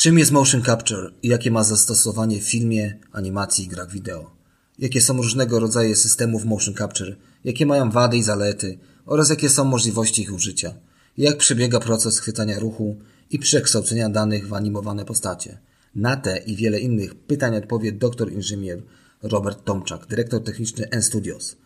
[0.00, 4.30] Czym jest motion capture i jakie ma zastosowanie w filmie, animacji i grach wideo?
[4.78, 7.16] Jakie są różnego rodzaju systemów motion capture?
[7.44, 8.78] Jakie mają wady i zalety?
[9.06, 10.74] Oraz jakie są możliwości ich użycia?
[11.18, 12.96] Jak przebiega proces chwytania ruchu
[13.30, 15.58] i przekształcenia danych w animowane postacie?
[15.94, 18.82] Na te i wiele innych pytań odpowie doktor inżynier
[19.22, 21.56] Robert Tomczak, dyrektor techniczny N-Studios.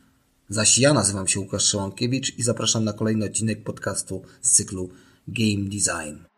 [0.48, 4.91] Zaś ja nazywam się Łukasz Szołąkiewicz i zapraszam na kolejny odcinek podcastu z cyklu
[5.29, 6.34] Game Design.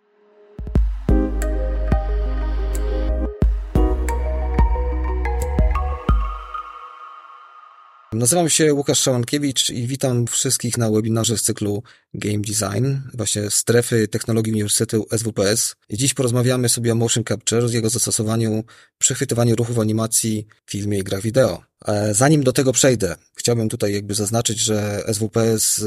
[8.16, 11.82] Nazywam się Łukasz Szałankiewicz i witam wszystkich na webinarze z cyklu
[12.14, 15.76] Game Design, właśnie strefy technologii Uniwersytetu SWPS.
[15.90, 18.64] Dziś porozmawiamy sobie o motion capture, jego zastosowaniu,
[18.98, 21.62] przechwytywaniu ruchów animacji w filmie i grach wideo.
[21.86, 25.84] E, zanim do tego przejdę, chciałbym tutaj jakby zaznaczyć, że SWPS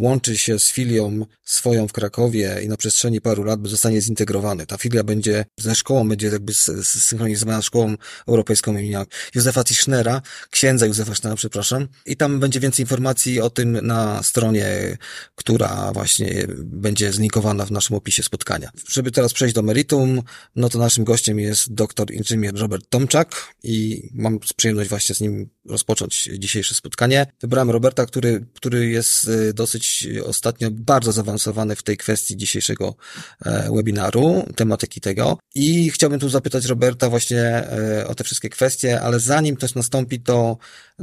[0.00, 4.66] łączy się z filią swoją w Krakowie i na przestrzeni paru lat zostanie zintegrowany.
[4.66, 6.54] Ta filia będzie ze szkołą, będzie jakby
[6.84, 7.96] synchronizowana z szkołą
[8.28, 11.88] europejską imienia Józefa Tischnera, księdza Józefa Tischnera, przepraszam.
[12.06, 14.98] I tam będzie więcej informacji o tym na stronie,
[15.34, 18.70] która właśnie będzie zlinkowana w naszym opisie spotkania.
[18.88, 20.22] Żeby teraz przejść do meritum,
[20.56, 25.50] no to naszym gościem jest doktor inżynier Robert Tomczak i mam przyjemność właśnie z nim
[25.68, 27.26] rozpocząć dzisiejsze spotkanie.
[27.40, 32.94] Wybrałem Roberta, który, który jest do dosyć ostatnio bardzo zaawansowany w tej kwestii dzisiejszego
[33.44, 35.38] e, webinaru, tematyki tego.
[35.54, 40.20] I chciałbym tu zapytać Roberta właśnie e, o te wszystkie kwestie, ale zanim to nastąpi,
[40.20, 40.56] to,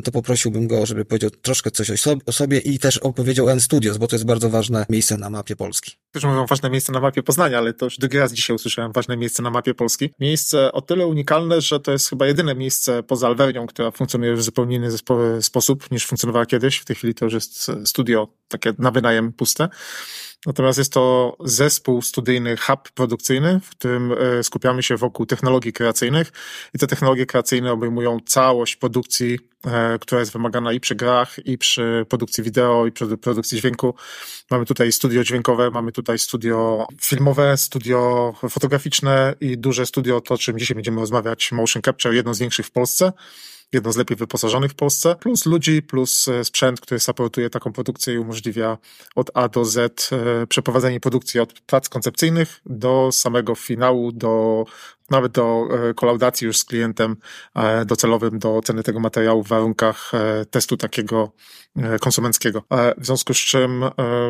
[0.04, 4.16] to poprosiłbym go, żeby powiedział troszkę coś o sobie i też opowiedział N-Studios, bo to
[4.16, 5.99] jest bardzo ważne miejsce na mapie Polski.
[6.12, 9.18] Też mówią ważne miejsce na mapie Poznania, ale to już drugi raz dzisiaj usłyszałem ważne
[9.18, 10.10] miejsce na mapie Polski.
[10.20, 14.44] Miejsce o tyle unikalne, że to jest chyba jedyne miejsce poza Alwernią, która funkcjonuje w
[14.44, 14.90] zupełnie inny
[15.42, 16.78] sposób niż funkcjonowała kiedyś.
[16.78, 19.70] W tej chwili to już jest studio takie na wynajem puste.
[20.46, 26.32] Natomiast jest to zespół studyjny, hub produkcyjny, w którym e, skupiamy się wokół technologii kreacyjnych
[26.74, 31.58] i te technologie kreacyjne obejmują całość produkcji, e, która jest wymagana i przy grach, i
[31.58, 33.96] przy produkcji wideo, i przy produkcji dźwięku.
[34.52, 40.60] Mamy tutaj studio dźwiękowe, mamy tutaj studio filmowe, studio fotograficzne i duże studio, to czym
[40.60, 43.14] dzisiaj będziemy rozmawiać, Motion Capture, jedno z większych w Polsce
[43.74, 48.14] jedno z lepiej wyposażonych w Polsce, plus ludzi, plus e, sprzęt, który supportuje taką produkcję
[48.14, 48.78] i umożliwia
[49.16, 54.66] od A do Z e, przeprowadzenie produkcji od prac koncepcyjnych do samego finału, do
[55.10, 57.16] nawet do e, kolaudacji już z klientem
[57.86, 60.12] docelowym do ceny tego materiału w warunkach
[60.52, 61.32] testu takiego
[62.02, 62.64] konsumenckiego.
[62.98, 63.86] W związku z czym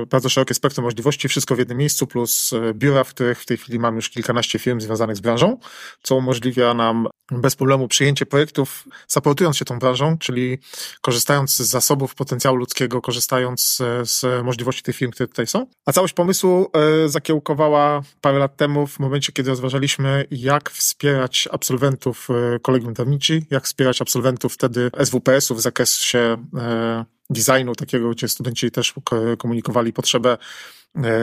[0.10, 3.80] bardzo szerokie spektrum możliwości, wszystko w jednym miejscu, plus biura, w których w tej chwili
[3.80, 5.58] mam już kilkanaście firm związanych z branżą,
[6.04, 10.58] co umożliwia nam bez problemu przyjęcie projektów, supportując się tą branżą, czyli
[11.02, 15.68] korzystając z zasobów potencjału ludzkiego, korzystając z, z możliwości tych firm, które tutaj są.
[15.86, 22.28] A całość pomysłu e, zakiełkowała parę lat temu, w momencie, kiedy rozważaliśmy, jak wspierać absolwentów
[22.30, 28.72] e, Kolegium Dawnici, jak wspierać absolwentów wtedy SWPS-u w zakresie e, designu takiego, gdzie studenci
[28.72, 28.94] też
[29.38, 30.79] komunikowali potrzebę E,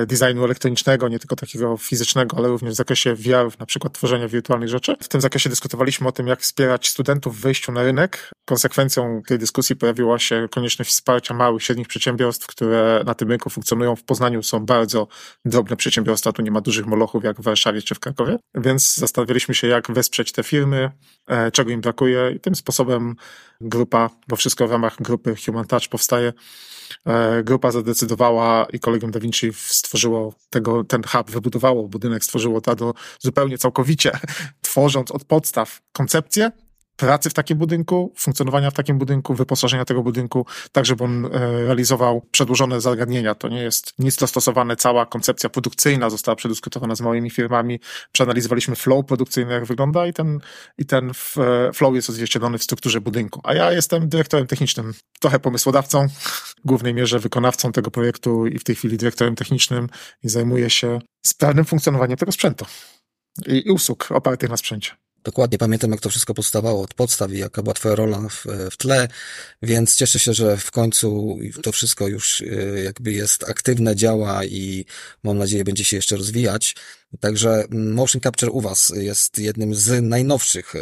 [0.06, 4.69] designu elektronicznego, nie tylko takiego fizycznego, ale również w zakresie VR, na przykład tworzenia wirtualnych
[4.69, 4.97] rzeczy.
[5.03, 8.31] W tym zakresie dyskutowaliśmy o tym, jak wspierać studentów w wejściu na rynek.
[8.44, 13.97] Konsekwencją tej dyskusji pojawiła się konieczność wsparcia małych, średnich przedsiębiorstw, które na tym rynku funkcjonują.
[13.97, 15.09] W Poznaniu są bardzo
[15.44, 19.55] drobne przedsiębiorstwa, tu nie ma dużych molochów jak w Warszawie czy w Krakowie, więc zastanawialiśmy
[19.55, 20.91] się, jak wesprzeć te firmy,
[21.26, 23.15] e, czego im brakuje i tym sposobem
[23.61, 26.33] grupa, bo wszystko w ramach grupy Human Touch powstaje,
[27.06, 32.94] E, grupa zadecydowała i kolegium Da Vinci stworzyło tego, ten hub, wybudowało budynek, stworzyło to
[33.19, 34.12] zupełnie całkowicie,
[34.62, 36.50] tworząc od podstaw koncepcję,
[36.96, 41.28] pracy w takim budynku, funkcjonowania w takim budynku, wyposażenia tego budynku, tak żeby on e,
[41.64, 43.34] realizował przedłużone zagadnienia.
[43.34, 47.80] To nie jest nic dostosowane, cała koncepcja produkcyjna została przedyskutowana z małymi firmami,
[48.12, 50.38] przeanalizowaliśmy flow produkcyjny, jak wygląda i ten,
[50.78, 53.40] i ten e, flow jest odzwierciedlony w strukturze budynku.
[53.44, 58.64] A ja jestem dyrektorem technicznym, trochę pomysłodawcą, w głównej mierze wykonawcą tego projektu i w
[58.64, 59.88] tej chwili dyrektorem technicznym
[60.22, 62.66] i zajmuję się sprawnym funkcjonowaniem tego sprzętu
[63.46, 65.06] i usług opartych na sprzęcie.
[65.26, 68.76] Dokładnie pamiętam, jak to wszystko powstawało od podstaw i jaka była twoja rola w, w
[68.76, 69.08] tle,
[69.62, 74.84] więc cieszę się, że w końcu to wszystko już y, jakby jest aktywne, działa i
[75.23, 76.76] mam nadzieję będzie się jeszcze rozwijać.
[77.20, 80.81] Także motion capture u Was jest jednym z najnowszych e,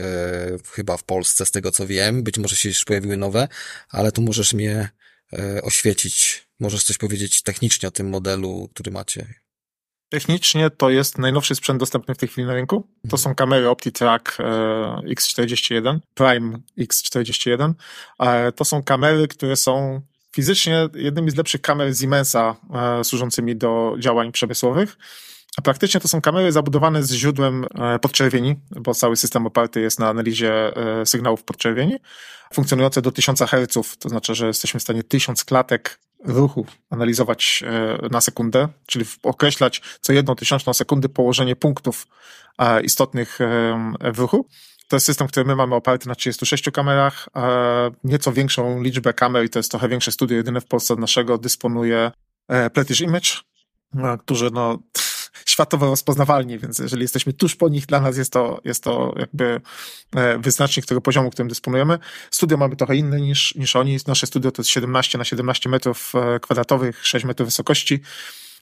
[0.71, 2.23] chyba w Polsce, z tego co wiem.
[2.23, 3.49] Być może się już pojawiły nowe,
[3.89, 4.89] ale tu możesz mnie
[5.33, 6.47] e, oświecić.
[6.61, 9.44] Możesz coś powiedzieć technicznie o tym modelu, który macie.
[10.15, 12.87] Technicznie to jest najnowszy sprzęt dostępny w tej chwili na rynku.
[13.11, 14.45] To są kamery OptiTrack e,
[15.15, 17.73] X41, Prime X41.
[18.21, 20.01] E, to są kamery, które są
[20.33, 24.97] fizycznie jednymi z lepszych kamer Siemensa e, służącymi do działań przemysłowych.
[25.57, 27.67] A praktycznie to są kamery zabudowane z źródłem
[28.03, 30.73] podczerwieni, bo cały system oparty jest na analizie
[31.05, 31.97] sygnałów podczerwieni,
[32.55, 38.09] funkcjonujące do 1000 Hz, to znaczy, że jesteśmy w stanie 1000 klatek ruchu analizować e,
[38.11, 42.07] na sekundę, czyli określać co jedną tysiączną sekundy położenie punktów
[42.83, 43.39] istotnych
[44.15, 44.47] w ruchu.
[44.89, 47.29] To jest system, który my mamy oparty na 36 kamerach.
[48.05, 51.39] Nieco większą liczbę kamer, i to jest trochę większe studio, jedyne w Polsce od naszego,
[51.39, 52.11] dysponuje
[52.73, 53.31] Pletish Image,
[54.21, 54.79] którzy no,
[55.47, 59.61] światowo rozpoznawalni, więc jeżeli jesteśmy tuż po nich, dla nas jest to, jest to jakby
[60.17, 61.99] e, wyznacznik tego poziomu, którym dysponujemy.
[62.31, 63.99] Studio mamy trochę inne niż, niż oni.
[64.07, 68.01] Nasze studio to jest 17 na 17 metrów e, kwadratowych, 6 metrów wysokości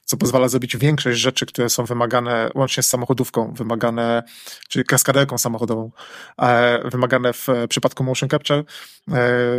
[0.05, 4.23] co pozwala zrobić większość rzeczy, które są wymagane łącznie z samochodówką, wymagane,
[4.69, 5.91] czyli kaskaderką samochodową,
[6.37, 8.63] e, wymagane w przypadku motion capture.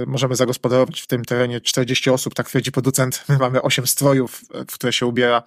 [0.06, 3.24] Możemy zagospodarować w tym terenie 40 osób, tak twierdzi producent.
[3.28, 4.40] My mamy 8 strojów,
[4.70, 5.42] w które się ubiera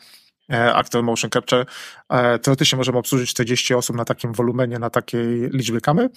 [0.52, 1.66] E, aktor motion capture.
[2.10, 6.10] E, teoretycznie możemy obsłużyć 40 osób na takim wolumenie, na takiej liczbie kamer.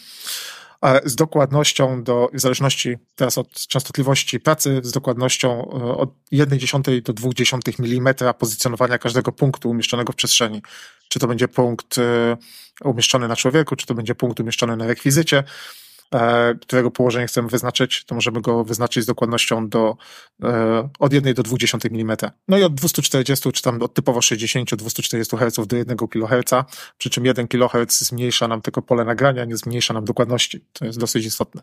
[0.84, 7.12] E, z dokładnością do, w zależności teraz od częstotliwości pracy, z dokładnością od 1,1 do
[7.12, 10.62] 0,2 mm pozycjonowania każdego punktu umieszczonego w przestrzeni.
[11.08, 11.96] Czy to będzie punkt
[12.84, 15.44] umieszczony na człowieku, czy to będzie punkt umieszczony na rekwizycie.
[16.14, 19.96] E, którego położenie chcemy wyznaczyć, to możemy go wyznaczyć z dokładnością do
[20.42, 22.16] e, od 1 do 20 mm.
[22.48, 26.50] No i od 240 czy tam od typowo 60-240 Hz do 1 kHz,
[26.98, 30.64] przy czym 1 kHz zmniejsza nam tylko pole nagrania, nie zmniejsza nam dokładności.
[30.72, 31.62] To jest dosyć istotne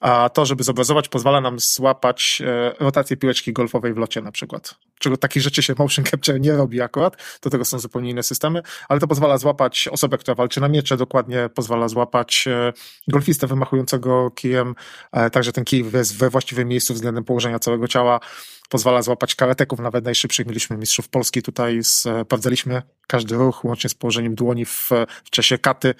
[0.00, 4.74] a to, żeby zobrazować, pozwala nam złapać e, rotację piłeczki golfowej w locie na przykład.
[4.98, 8.62] Czego takich rzeczy się motion capture nie robi akurat, do tego są zupełnie inne systemy,
[8.88, 12.72] ale to pozwala złapać osobę, która walczy na miecze, dokładnie pozwala złapać e,
[13.08, 14.74] golfistę wymachującego kijem,
[15.12, 18.20] e, także ten kij jest we właściwym miejscu względem położenia całego ciała,
[18.68, 20.46] pozwala złapać karateków, nawet najszybszych.
[20.46, 24.90] Mieliśmy mistrzów Polski tutaj, sprawdzaliśmy każdy ruch, łącznie z położeniem dłoni w,
[25.24, 25.94] w czasie katy,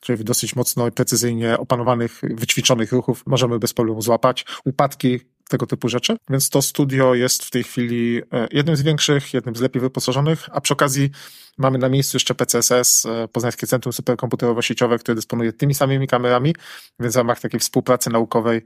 [0.00, 4.44] czyli dosyć mocno i precyzyjnie opanowanych, wyćwiczonych ruchów możemy bez problemu złapać.
[4.64, 5.20] Upadki,
[5.50, 6.16] tego typu rzeczy.
[6.30, 10.48] Więc to studio jest w tej chwili e, jednym z większych, jednym z lepiej wyposażonych,
[10.52, 11.10] a przy okazji
[11.58, 16.54] mamy na miejscu jeszcze PCSS, e, Poznańskie Centrum Superkomputerowo-Sieciowe, które dysponuje tymi samymi kamerami,
[17.00, 18.62] więc w ramach takiej współpracy naukowej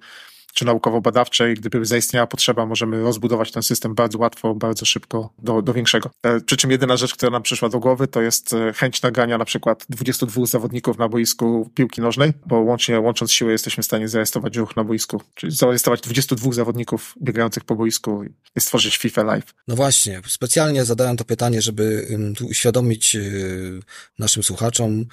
[0.54, 5.72] czy naukowo-badawczej, gdyby zaistniała potrzeba, możemy rozbudować ten system bardzo łatwo, bardzo szybko do, do
[5.72, 6.10] większego.
[6.22, 9.38] E, przy czym jedyna rzecz, która nam przyszła do głowy, to jest e, chęć nagrania
[9.38, 14.08] na przykład 22 zawodników na boisku piłki nożnej, bo łącznie, łącząc siły jesteśmy w stanie
[14.08, 18.24] zarejestrować ruch na boisku, czyli zarejestrować 22 zawodników biegających po boisku
[18.56, 19.54] i stworzyć FIFA Live.
[19.68, 23.80] No właśnie, specjalnie zadałem to pytanie, żeby tu uświadomić y,
[24.18, 25.04] naszym słuchaczom,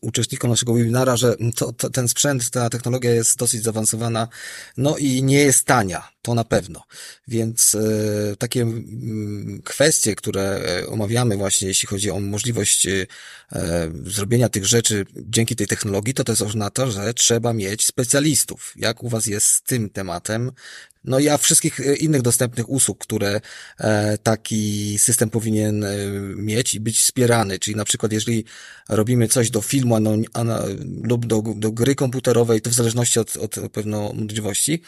[0.00, 4.28] uczestnikom naszego webinara, że to, to, ten sprzęt, ta technologia jest dosyć zaawansowana,
[4.76, 6.82] no i nie jest tania, to na pewno.
[7.28, 13.06] Więc e, takie m, kwestie, które e, omawiamy właśnie, jeśli chodzi o możliwość e,
[14.06, 18.74] zrobienia tych rzeczy dzięki tej technologii, to jest oznacza, że trzeba mieć specjalistów.
[18.76, 20.52] Jak u Was jest z tym tematem?
[21.04, 23.40] No i a wszystkich innych dostępnych usług, które
[24.22, 25.84] taki system powinien
[26.36, 27.58] mieć i być wspierany.
[27.58, 28.44] Czyli na przykład, jeżeli
[28.88, 29.96] robimy coś do filmu
[31.02, 34.82] lub do, do gry komputerowej, to w zależności od, od pewno możliwości,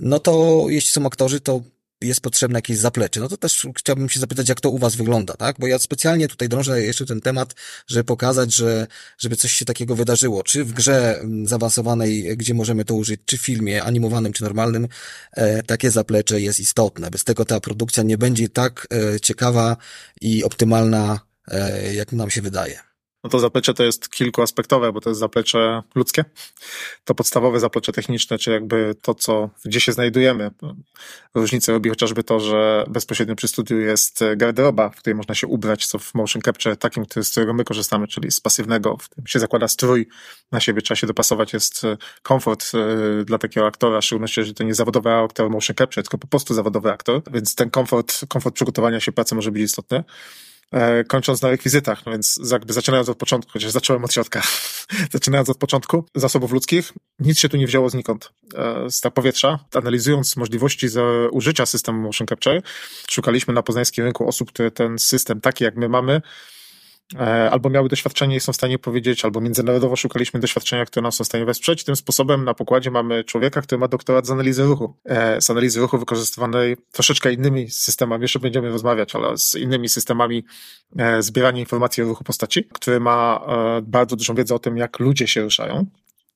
[0.00, 1.62] no to jeśli są aktorzy, to
[2.00, 3.20] jest potrzebne jakieś zaplecze.
[3.20, 5.56] No to też chciałbym się zapytać, jak to u was wygląda, tak?
[5.58, 7.54] Bo ja specjalnie tutaj drążę jeszcze ten temat,
[7.86, 8.86] żeby pokazać, że,
[9.18, 10.42] żeby coś się takiego wydarzyło.
[10.42, 14.88] Czy w grze mm, zaawansowanej, gdzie możemy to użyć, czy w filmie animowanym, czy normalnym,
[15.32, 17.10] e, takie zaplecze jest istotne.
[17.10, 19.76] Bez tego ta produkcja nie będzie tak e, ciekawa
[20.20, 22.95] i optymalna, e, jak nam się wydaje
[23.26, 26.24] no to zaplecze to jest kilkuaspektowe, bo to jest zaplecze ludzkie,
[27.04, 30.50] to podstawowe zaplecze techniczne, czy jakby to, co, gdzie się znajdujemy.
[31.34, 35.86] Różnicę robi chociażby to, że bezpośrednio przy studiu jest garderoba, w której można się ubrać,
[35.86, 39.38] co w motion capture takim, z którego my korzystamy, czyli z pasywnego, w którym się
[39.38, 40.08] zakłada strój
[40.52, 44.54] na siebie, trzeba się dopasować, jest e, komfort e, dla takiego aktora, w szczególności, że
[44.54, 48.54] to nie zawodowy aktor motion capture, tylko po prostu zawodowy aktor, więc ten komfort, komfort
[48.54, 50.04] przygotowania się pracy może być istotny.
[50.72, 54.42] E, kończąc na rekwizytach, no więc jakby zaczynając od początku, chociaż zacząłem od środka,
[55.12, 58.32] zaczynając od początku zasobów ludzkich, nic się tu nie wzięło znikąd.
[58.54, 60.88] E, z powietrza, analizując możliwości
[61.30, 62.62] użycia systemu motion capture,
[63.10, 66.22] szukaliśmy na poznańskim rynku osób, które ten system taki jak my mamy,
[67.50, 71.24] albo miały doświadczenie i są w stanie powiedzieć, albo międzynarodowo szukaliśmy doświadczenia, które nas są
[71.24, 71.84] w stanie wesprzeć.
[71.84, 74.96] Tym sposobem na pokładzie mamy człowieka, który ma doktorat z analizy ruchu.
[75.04, 80.44] E, z analizy ruchu wykorzystywanej troszeczkę innymi systemami, jeszcze będziemy rozmawiać, ale z innymi systemami
[80.98, 83.46] e, zbierania informacji o ruchu postaci, który ma
[83.82, 85.86] bardzo dużą wiedzę o tym, jak ludzie się ruszają,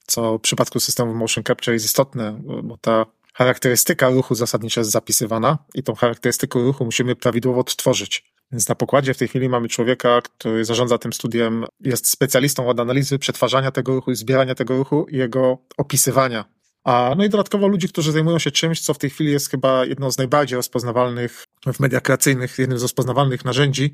[0.07, 5.59] co w przypadku systemu motion capture jest istotne, bo ta charakterystyka ruchu zasadniczo jest zapisywana
[5.75, 10.21] i tą charakterystykę ruchu musimy prawidłowo odtworzyć Więc na pokładzie w tej chwili mamy człowieka,
[10.23, 15.17] który zarządza tym studiem, jest specjalistą od analizy przetwarzania tego ruchu, zbierania tego ruchu i
[15.17, 16.45] jego opisywania.
[16.85, 19.85] A, no i dodatkowo ludzi, którzy zajmują się czymś, co w tej chwili jest chyba
[19.85, 23.93] jedną z najbardziej rozpoznawalnych w mediach kreacyjnych, jednym z rozpoznawalnych narzędzi,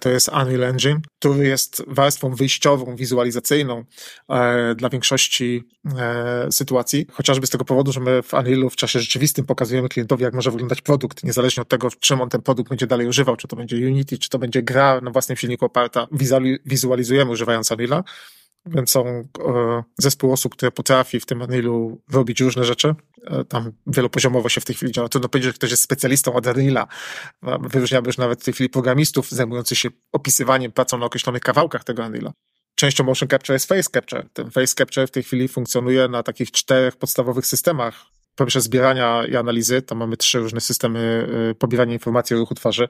[0.00, 3.84] to jest Unreal Engine, który jest warstwą wyjściową, wizualizacyjną
[4.28, 5.62] e, dla większości
[5.98, 10.24] e, sytuacji, chociażby z tego powodu, że my w Unrealu w czasie rzeczywistym pokazujemy klientowi,
[10.24, 13.48] jak może wyglądać produkt, niezależnie od tego, czym on ten produkt będzie dalej używał, czy
[13.48, 16.06] to będzie Unity, czy to będzie gra na własnym silniku oparta,
[16.66, 18.04] wizualizujemy używając Unreala.
[18.66, 19.24] Więc są e,
[19.98, 22.94] zespół osób, które potrafi w tym Unrealu robić różne rzeczy.
[23.24, 25.08] E, tam wielopoziomowo się w tej chwili działa.
[25.08, 26.86] Trudno powiedzieć, że ktoś jest specjalistą od Unreala.
[27.60, 32.02] Wyróżniałby już nawet w tej chwili programistów zajmujących się opisywaniem, pracą na określonych kawałkach tego
[32.02, 32.32] Unreala.
[32.74, 34.28] Częścią motion capture jest face capture.
[34.32, 38.06] Ten face capture w tej chwili funkcjonuje na takich czterech podstawowych systemach.
[38.36, 39.82] Po pierwsze zbierania i analizy.
[39.82, 42.88] Tam mamy trzy różne systemy e, pobierania informacji o ruchu twarzy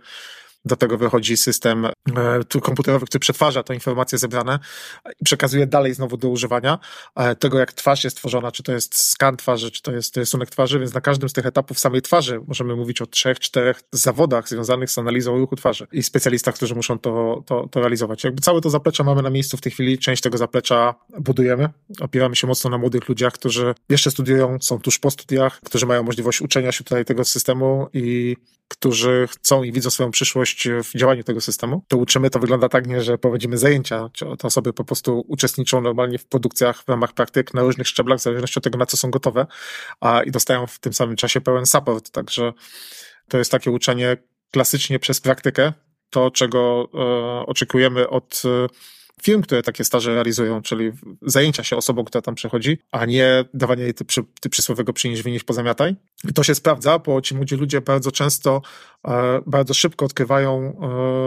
[0.65, 4.59] do tego wychodzi system e, komputerowy, który przetwarza te informacje zebrane
[5.21, 6.79] i przekazuje dalej znowu do używania
[7.17, 10.51] e, tego, jak twarz jest tworzona, czy to jest skan twarzy, czy to jest rysunek
[10.51, 14.49] twarzy, więc na każdym z tych etapów samej twarzy możemy mówić o trzech, czterech zawodach
[14.49, 18.25] związanych z analizą ruchu twarzy i specjalistach, którzy muszą to, to, to realizować.
[18.25, 21.69] Jakby całe to zaplecze mamy na miejscu w tej chwili, część tego zaplecza budujemy,
[22.01, 26.03] opieramy się mocno na młodych ludziach, którzy jeszcze studiują, są tuż po studiach, którzy mają
[26.03, 28.37] możliwość uczenia się tutaj tego systemu i
[28.71, 32.87] którzy chcą i widzą swoją przyszłość w działaniu tego systemu, to uczymy, to wygląda tak,
[32.87, 37.55] nie, że prowadzimy zajęcia, te osoby po prostu uczestniczą normalnie w produkcjach w ramach praktyk
[37.55, 39.47] na różnych szczeblach, w zależności od tego, na co są gotowe,
[40.01, 42.53] a i dostają w tym samym czasie pełen support, także
[43.29, 44.17] to jest takie uczenie
[44.51, 45.73] klasycznie przez praktykę,
[46.11, 48.67] to czego e, oczekujemy od e,
[49.23, 53.83] firm, które takie staże realizują, czyli zajęcia się osobą, która tam przechodzi, a nie dawanie
[53.83, 54.05] jej ty,
[54.41, 55.97] ty przysłowego przynieść, wynieść, pozamiataj.
[56.29, 58.63] I to się sprawdza, bo ci młodzi ludzie bardzo często,
[59.47, 60.81] bardzo szybko odkrywają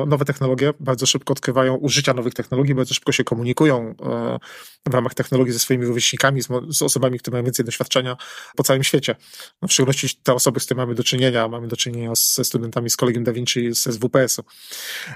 [0.04, 4.40] e, nowe technologie, bardzo szybko odkrywają użycia nowych technologii, bardzo szybko się komunikują e,
[4.90, 8.18] w ramach technologii ze swoimi rówieśnikami, z, osobami, które mają więcej doświadczenia
[8.56, 9.16] po całym świecie.
[9.62, 12.90] No, w szczególności te osoby, z którymi mamy do czynienia, mamy do czynienia ze studentami
[12.90, 14.44] z Kolegium Da Vinci, z SWPS-u.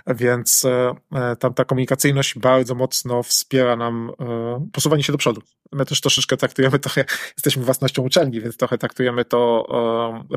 [0.07, 5.41] Więc e, e, tam ta komunikacyjność bardzo mocno wspiera nam e, posuwanie się do przodu.
[5.71, 7.05] My też troszeczkę traktujemy trochę,
[7.37, 9.67] jesteśmy własnością uczelni, więc trochę traktujemy to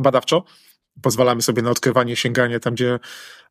[0.01, 0.45] badawczo.
[1.03, 2.99] Pozwalamy sobie na odkrywanie, sięganie tam, gdzie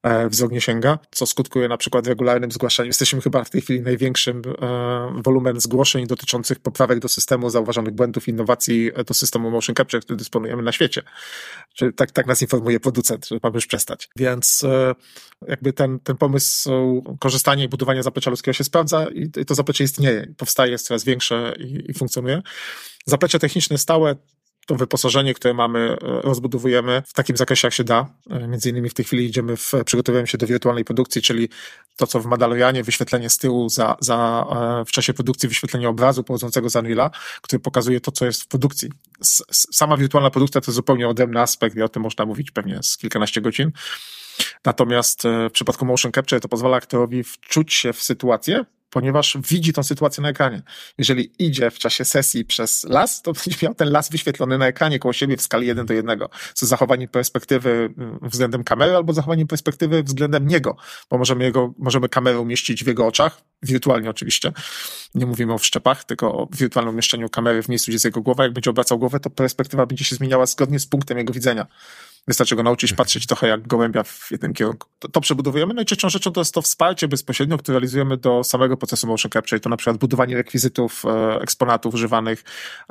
[0.03, 2.87] e, wzrok nie sięga, co skutkuje na przykład regularnym zgłaszaniem.
[2.87, 8.27] Jesteśmy chyba w tej chwili największym e, wolumen zgłoszeń dotyczących poprawek do systemu, zauważonych błędów,
[8.27, 11.01] innowacji do systemu motion capture, który dysponujemy na świecie.
[11.73, 14.09] Czyli tak, tak nas informuje producent, że mamy już przestać.
[14.15, 14.95] Więc e,
[15.47, 16.69] jakby ten, ten pomysł
[17.19, 19.07] korzystania i budowania zaplecza ludzkiego się sprawdza
[19.39, 22.41] i to zaplecze istnieje, powstaje, jest coraz większe i, i funkcjonuje.
[23.05, 24.15] Zaplecze techniczne stałe
[24.69, 28.05] to wyposażenie, które mamy, e, rozbudowujemy w takim zakresie, jak się da.
[28.29, 31.49] E, między innymi w tej chwili idziemy w, przygotowujemy się do wirtualnej produkcji, czyli
[31.95, 34.45] to, co w Madalorianie, wyświetlenie z tyłu za, za,
[34.81, 37.11] e, w czasie produkcji, wyświetlenie obrazu pochodzącego z Unreala,
[37.41, 38.89] który pokazuje to, co jest w produkcji.
[39.51, 43.41] Sama wirtualna produkcja to zupełnie odrębny aspekt i o tym można mówić pewnie z kilkanaście
[43.41, 43.71] godzin.
[44.65, 49.83] Natomiast w przypadku motion capture to pozwala aktorowi wczuć się w sytuację, ponieważ widzi tą
[49.83, 50.61] sytuację na ekranie.
[50.97, 54.99] Jeżeli idzie w czasie sesji przez las, to będzie miał ten las wyświetlony na ekranie
[54.99, 56.19] koło siebie w skali 1 do 1.
[56.53, 60.75] Co zachowanie perspektywy mm, względem kamery albo zachowanie perspektywy względem niego,
[61.09, 64.51] bo możemy, jego, możemy kamerę umieścić w jego oczach, wirtualnie oczywiście.
[65.15, 68.43] Nie mówimy o wszczepach, tylko o wirtualnym umieszczeniu kamery w miejscu, gdzie jest jego głowa.
[68.43, 71.67] Jak będzie obracał głowę, to perspektywa będzie się zmieniała zgodnie z punktem jego widzenia.
[72.29, 74.87] Wystarczy go nauczyć patrzeć trochę jak gołębia w jednym kierunku.
[74.99, 75.73] To, to przebudowujemy.
[75.73, 79.31] No i trzecią rzeczą to jest to wsparcie bezpośrednio, które realizujemy do samego procesu motion
[79.31, 79.59] capture.
[79.59, 82.43] To na przykład budowanie rekwizytów, e, eksponatów używanych.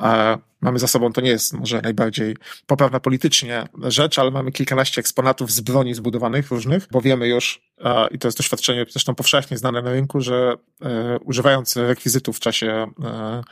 [0.03, 5.01] E, mamy za sobą, to nie jest może najbardziej poprawna politycznie rzecz, ale mamy kilkanaście
[5.01, 9.59] eksponatów z broni zbudowanych różnych, bo wiemy już, e, i to jest doświadczenie zresztą powszechnie
[9.59, 13.43] znane na rynku, że e, używając rekwizytów w czasie e,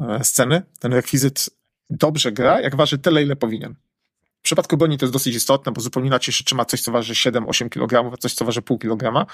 [0.00, 1.50] e, sceny, ten rekwizyt
[1.90, 3.74] dobrze gra, jak waży tyle, ile powinien.
[4.40, 7.14] W przypadku broni to jest dosyć istotne, bo zupełnie inaczej się trzyma coś, co waży
[7.14, 9.26] 7-8 kg, a coś, co waży pół kg.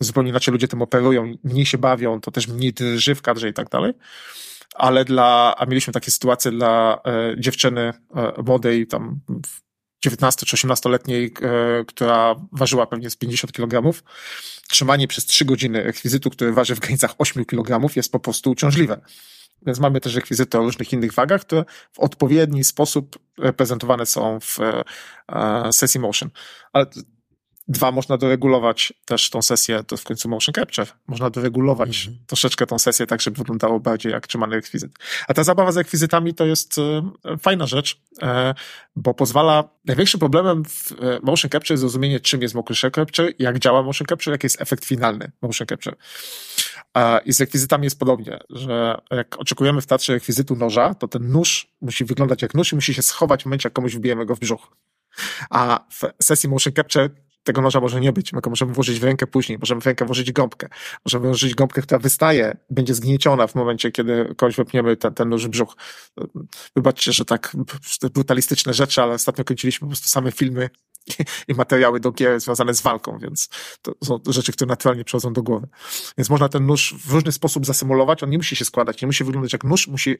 [0.00, 3.52] Zupełnie inaczej ludzie tym operują, mniej się bawią, to też mniej drży w kadrze i
[3.52, 3.92] tak dalej.
[4.74, 9.20] Ale dla, a mieliśmy takie sytuacje dla e, dziewczyny e, młodej, tam
[10.04, 14.02] 19 czy 18-letniej, e, która ważyła pewnie z 50 kg.
[14.68, 19.00] Trzymanie przez 3 godziny rekwizytu, który waży w granicach 8 kg jest po prostu uciążliwe.
[19.66, 23.18] Więc mamy też rekwizyty o różnych innych wagach, które w odpowiedni sposób
[23.56, 24.58] prezentowane są w
[25.28, 26.30] e, sesji motion.
[26.72, 26.86] Ale
[27.68, 30.86] Dwa, można doregulować też tą sesję, to w końcu motion capture.
[31.06, 32.24] Można doregulować mhm.
[32.26, 34.92] troszeczkę tą sesję tak, żeby wyglądało bardziej jak trzymany rekwizyt.
[35.28, 37.02] A ta zabawa z rekwizytami to jest e,
[37.38, 38.54] fajna rzecz, e,
[38.96, 43.58] bo pozwala, największym problemem w e, motion capture jest zrozumienie, czym jest motion capture, jak
[43.58, 45.96] działa motion capture, jaki jest efekt finalny motion capture.
[47.24, 51.68] I z rekwizytami jest podobnie, że jak oczekujemy w teatrze rekwizytu noża, to ten nóż
[51.80, 54.40] musi wyglądać jak nóż i musi się schować w momencie, jak komuś wbijemy go w
[54.40, 54.76] brzuch.
[55.50, 57.10] A w sesji motion capture
[57.44, 58.32] tego noża może nie być.
[58.32, 60.68] My go możemy włożyć w rękę później, możemy w rękę włożyć gąbkę.
[61.06, 65.46] Możemy włożyć gąbkę, która wystaje, będzie zgnieciona w momencie, kiedy kogoś wepniemy ten, ten nóż
[65.46, 65.76] w brzuch.
[66.76, 67.56] Wybaczcie, że tak
[68.14, 70.70] brutalistyczne rzeczy, ale ostatnio kręciliśmy po prostu same filmy
[71.48, 73.48] i materiały do gier związane z walką, więc
[73.82, 75.68] to są rzeczy, które naturalnie przychodzą do głowy.
[76.18, 79.24] Więc można ten nóż w różny sposób zasymulować, on nie musi się składać, nie musi
[79.24, 80.16] wyglądać jak nóż, musi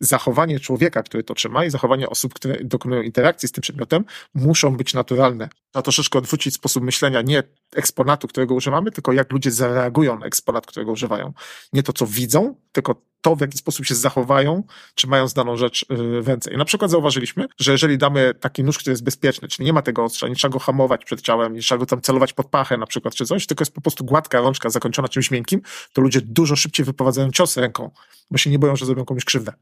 [0.00, 4.76] zachowanie człowieka, który to trzyma i zachowanie osób, które dokonują interakcji z tym przedmiotem, muszą
[4.76, 5.48] być naturalne.
[5.70, 7.42] Trzeba troszeczkę odwrócić sposób myślenia nie
[7.76, 11.32] eksponatu, którego używamy, tylko jak ludzie zareagują na eksponat, którego używają.
[11.72, 14.62] Nie to, co widzą, tylko to, w jaki sposób się zachowają,
[14.94, 16.52] czy mają daną rzecz y, w ręce.
[16.52, 19.82] I na przykład zauważyliśmy, że jeżeli damy taki nóż, który jest bezpieczny, czyli nie ma
[19.82, 22.76] tego ostrza, nie trzeba go hamować przed ciałem, nie trzeba go tam celować pod pachę
[22.76, 25.60] na przykład, czy coś, tylko jest po prostu gładka rączka zakończona czymś miękkim,
[25.92, 27.90] to ludzie dużo szybciej wyprowadzają cios ręką,
[28.30, 29.52] bo się nie boją, że zrobią komuś krzywdę.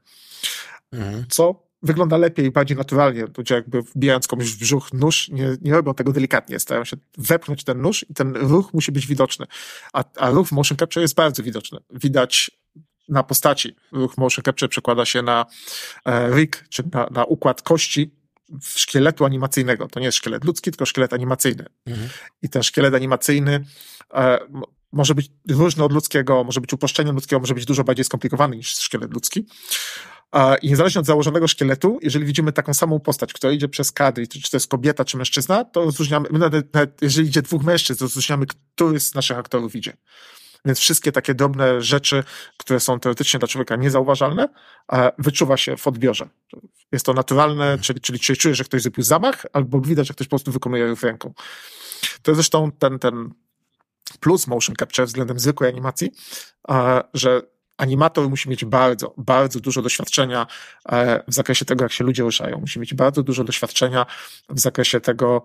[0.93, 1.25] Mhm.
[1.29, 3.25] Co wygląda lepiej i bardziej naturalnie.
[3.39, 7.65] Ludzie jakby wbijając komuś w brzuch nóż, nie, nie robią tego delikatnie, starają się wepchnąć
[7.65, 9.47] ten nóż i ten ruch musi być widoczny.
[9.93, 11.79] A, a ruch w motion capture jest bardzo widoczny.
[11.91, 12.51] Widać
[13.09, 13.77] na postaci.
[13.93, 15.47] Ruch motion capture przekłada się na
[16.05, 18.15] e, rig, czy na, na układ kości
[18.63, 19.89] szkieletu animacyjnego.
[19.89, 21.67] To nie jest szkielet ludzki, tylko szkielet animacyjny.
[21.87, 22.09] Mhm.
[22.43, 23.65] I ten szkielet animacyjny
[24.15, 24.39] e,
[24.93, 28.77] może być różny od ludzkiego, może być uproszczeniem ludzkiego, może być dużo bardziej skomplikowany niż
[28.77, 29.47] szkielet ludzki.
[30.63, 34.51] I niezależnie od założonego szkieletu, jeżeli widzimy taką samą postać, która idzie przez kadry, czy
[34.51, 38.47] to jest kobieta, czy mężczyzna, to rozróżniamy, nawet, nawet jeżeli idzie dwóch mężczyzn, to rozróżniamy,
[38.47, 39.97] który z naszych aktorów idzie.
[40.69, 42.25] Więc wszystkie takie drobne rzeczy,
[42.57, 44.49] które są teoretycznie dla człowieka niezauważalne,
[45.19, 46.29] wyczuwa się w odbiorze.
[46.93, 50.27] Jest to naturalne, czyli, czyli, czyli czuje, że ktoś zrobił zamach, albo widać, że ktoś
[50.27, 51.33] po prostu wykonuje ruch ręką.
[52.23, 53.35] To jest zresztą ten, ten
[54.21, 56.11] plus motion capture względem zwykłej animacji,
[57.15, 57.43] że
[57.79, 60.47] animator musi mieć bardzo, bardzo dużo doświadczenia
[60.89, 62.59] e, w zakresie tego, jak się ludzie ruszają.
[62.61, 64.07] Musi mieć bardzo dużo doświadczenia
[64.49, 65.43] w zakresie tego,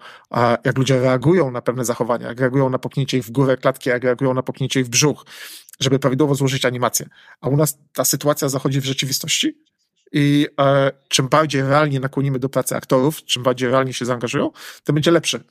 [0.65, 4.03] jak ludzie reagują na pewne zachowania, jak reagują na popchnięcie ich w górę klatki, jak
[4.03, 5.25] reagują na popchnięcie ich w brzuch,
[5.79, 7.05] żeby prawidłowo złożyć animację.
[7.41, 9.57] A u nas ta sytuacja zachodzi w rzeczywistości
[10.11, 14.51] i e, czym bardziej realnie nakłonimy do pracy aktorów, czym bardziej realnie się zaangażują,
[14.83, 15.43] tym będzie lepszy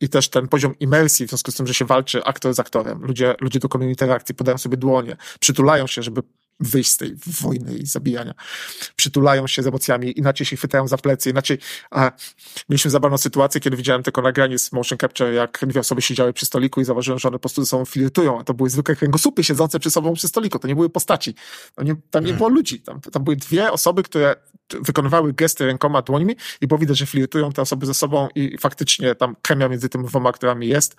[0.00, 3.02] i też ten poziom imersji, w związku z tym, że się walczy aktor z aktorem.
[3.02, 6.22] Ludzie, ludzie dokonują interakcji, podają sobie dłonie, przytulają się, żeby
[6.60, 8.34] wyjść z tej wojny i zabijania.
[8.96, 11.58] Przytulają się z emocjami, inaczej się chwytają za plecy, inaczej...
[11.90, 12.12] A,
[12.68, 16.46] mieliśmy zabawną sytuację, kiedy widziałem tylko nagranie z motion capture, jak dwie osoby siedziały przy
[16.46, 19.44] stoliku i zauważyłem, że one po prostu ze sobą flirtują, a to były zwykłe kręgosłupy
[19.44, 21.34] siedzące przy sobą przy stoliku, to nie były postaci.
[21.74, 22.36] To nie, tam nie hmm.
[22.38, 24.36] było ludzi, tam, tam były dwie osoby, które
[24.80, 29.14] wykonywały gesty rękoma, dłońmi i było widać, że flirtują te osoby ze sobą i faktycznie
[29.14, 30.96] tam chemia między tymi dwoma aktorami jest.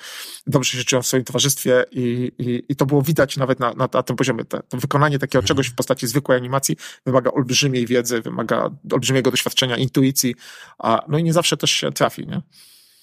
[0.47, 3.89] Dobrze się czują w swoim towarzystwie i, i, i to było widać nawet na, na,
[3.93, 4.45] na tym poziomie.
[4.45, 9.77] To, to wykonanie takiego czegoś w postaci zwykłej animacji wymaga olbrzymiej wiedzy, wymaga olbrzymiego doświadczenia,
[9.77, 10.35] intuicji,
[10.77, 12.41] a, no i nie zawsze też się trafi, nie?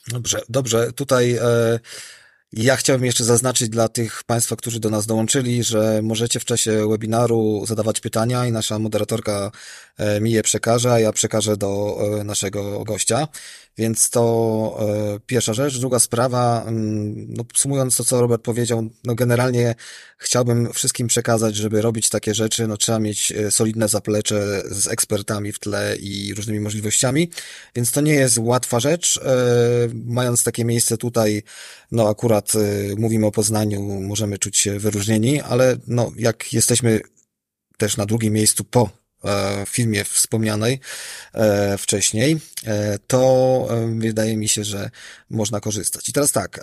[0.08, 0.92] Dobrze, dobrze.
[0.92, 1.78] Tutaj e,
[2.52, 6.88] ja chciałbym jeszcze zaznaczyć dla tych Państwa, którzy do nas dołączyli, że możecie w czasie
[6.88, 9.50] webinaru zadawać pytania i nasza moderatorka
[9.96, 13.28] e, mi je przekaże, a ja przekażę do e, naszego gościa.
[13.78, 15.78] Więc to e, pierwsza rzecz.
[15.78, 19.74] Druga sprawa, mm, no, sumując to, co Robert powiedział, no generalnie
[20.18, 25.52] chciałbym wszystkim przekazać, żeby robić takie rzeczy, no trzeba mieć e, solidne zaplecze z ekspertami
[25.52, 27.30] w tle i różnymi możliwościami,
[27.74, 29.20] więc to nie jest łatwa rzecz.
[29.24, 29.32] E,
[30.04, 31.42] mając takie miejsce tutaj,
[31.92, 32.52] no akurat
[32.98, 37.00] mówimy o Poznaniu, możemy czuć się wyróżnieni, ale no jak jesteśmy
[37.76, 40.80] też na drugim miejscu po E, filmie wspomnianej
[41.34, 44.90] e, wcześniej, e, to wydaje mi się, że
[45.30, 46.08] można korzystać.
[46.08, 46.60] I teraz tak,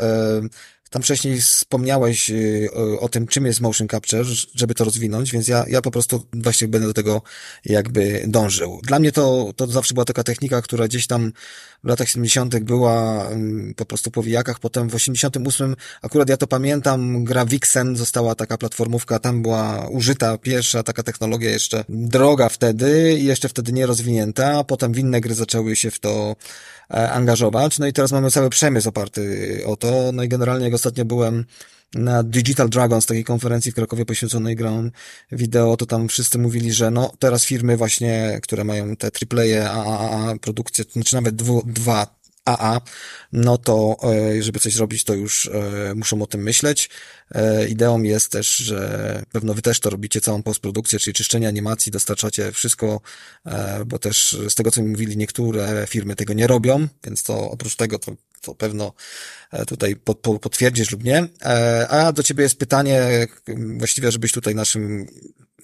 [0.94, 2.32] tam wcześniej wspomniałeś
[3.00, 4.26] o tym, czym jest motion capture,
[4.56, 7.22] żeby to rozwinąć, więc ja, ja po prostu właśnie będę do tego
[7.66, 8.80] jakby dążył.
[8.84, 11.32] Dla mnie to, to zawsze była taka technika, która gdzieś tam
[11.84, 12.60] w latach 70.
[12.60, 17.96] była mm, po prostu po wijakach, potem w 88 akurat ja to pamiętam, gra Vixen
[17.96, 23.74] została taka platformówka, tam była użyta pierwsza taka technologia jeszcze droga wtedy i jeszcze wtedy
[23.74, 26.36] nie rozwinięta, potem inne gry zaczęły się w to
[26.92, 30.74] e, angażować, no i teraz mamy cały przemysł oparty o to, no i generalnie jak
[30.84, 31.46] ostatnio byłem
[31.96, 34.92] na Digital Dragons, takiej konferencji w Krakowie poświęconej grom
[35.32, 40.36] wideo, to tam wszyscy mówili, że no teraz firmy właśnie, które mają te AAA, AAA
[40.42, 42.82] produkcje, znaczy nawet dwu, dwa AA,
[43.32, 43.98] no to
[44.38, 46.90] e, żeby coś zrobić, to już e, muszą o tym myśleć.
[47.32, 51.92] E, ideą jest też, że pewno wy też to robicie, całą postprodukcję, czyli czyszczenie animacji,
[51.92, 53.02] dostarczacie wszystko,
[53.86, 57.76] bo też z tego, co mi mówili, niektóre firmy tego nie robią, więc to oprócz
[57.76, 58.94] tego to, to pewno
[59.68, 59.96] tutaj
[60.42, 61.28] potwierdzisz lub nie.
[61.90, 63.28] A do ciebie jest pytanie,
[63.78, 65.08] właściwie, żebyś tutaj naszym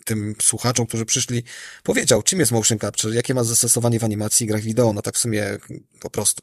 [0.05, 1.43] tym słuchaczom, którzy przyszli,
[1.83, 5.15] powiedział, czym jest motion capture, jakie ma zastosowanie w animacji i grach wideo, no tak
[5.15, 5.57] w sumie
[5.99, 6.41] po prostu.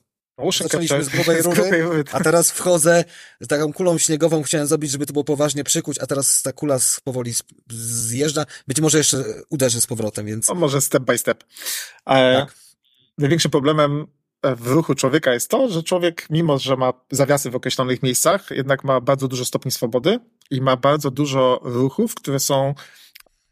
[0.63, 3.05] Zaczęliśmy z grubej rury, a teraz wchodzę
[3.41, 6.79] z taką kulą śniegową, chciałem zrobić, żeby to było poważnie przykuć, a teraz ta kula
[7.05, 7.35] powoli
[7.71, 8.47] zjeżdża.
[8.69, 10.51] Być może jeszcze uderzy z powrotem, więc...
[10.51, 11.45] O, może step by step.
[12.07, 12.55] E, tak.
[13.19, 14.07] Największym problemem
[14.43, 18.85] w ruchu człowieka jest to, że człowiek, mimo że ma zawiasy w określonych miejscach, jednak
[18.85, 20.19] ma bardzo dużo stopni swobody
[20.51, 22.75] i ma bardzo dużo ruchów, które są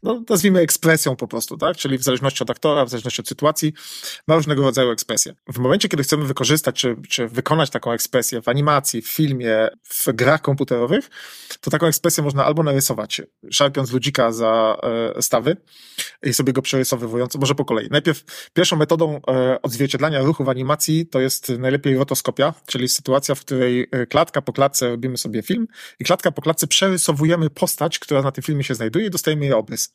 [0.05, 1.77] no, nazwijmy ekspresją po prostu, tak?
[1.77, 3.73] Czyli w zależności od aktora, w zależności od sytuacji,
[4.27, 5.35] ma różnego rodzaju ekspresje.
[5.53, 10.13] W momencie, kiedy chcemy wykorzystać, czy, czy wykonać taką ekspresję w animacji, w filmie, w
[10.13, 11.09] grach komputerowych,
[11.61, 14.77] to taką ekspresję można albo narysować, szarpiąc ludzika za
[15.15, 15.57] e, stawy
[16.23, 17.87] i sobie go przerysowywując, może po kolei.
[17.91, 23.39] Najpierw pierwszą metodą e, odzwierciedlania ruchu w animacji to jest najlepiej rotoskopia, czyli sytuacja, w
[23.39, 25.67] której e, klatka po klatce robimy sobie film
[25.99, 29.53] i klatka po klatce przerysowujemy postać, która na tym filmie się znajduje i dostajemy jej
[29.53, 29.94] obrys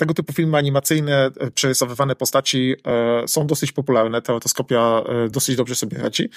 [0.00, 4.22] tego typu filmy animacyjne, e, przerysowywane postaci e, są dosyć popularne.
[4.22, 6.30] Teotoskopia e, dosyć dobrze sobie radzi,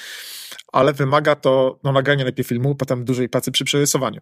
[0.72, 4.22] ale wymaga to no, nagrania najpierw filmu, potem dużej pracy przy przerysowaniu.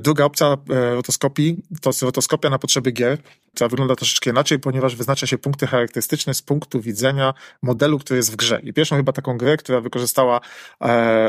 [0.00, 3.18] Druga opcja rotoskopii to jest rotoskopia na potrzeby gier,
[3.54, 8.32] która wygląda troszeczkę inaczej, ponieważ wyznacza się punkty charakterystyczne z punktu widzenia modelu, który jest
[8.32, 8.60] w grze.
[8.62, 10.40] I pierwszą chyba taką grę, która wykorzystała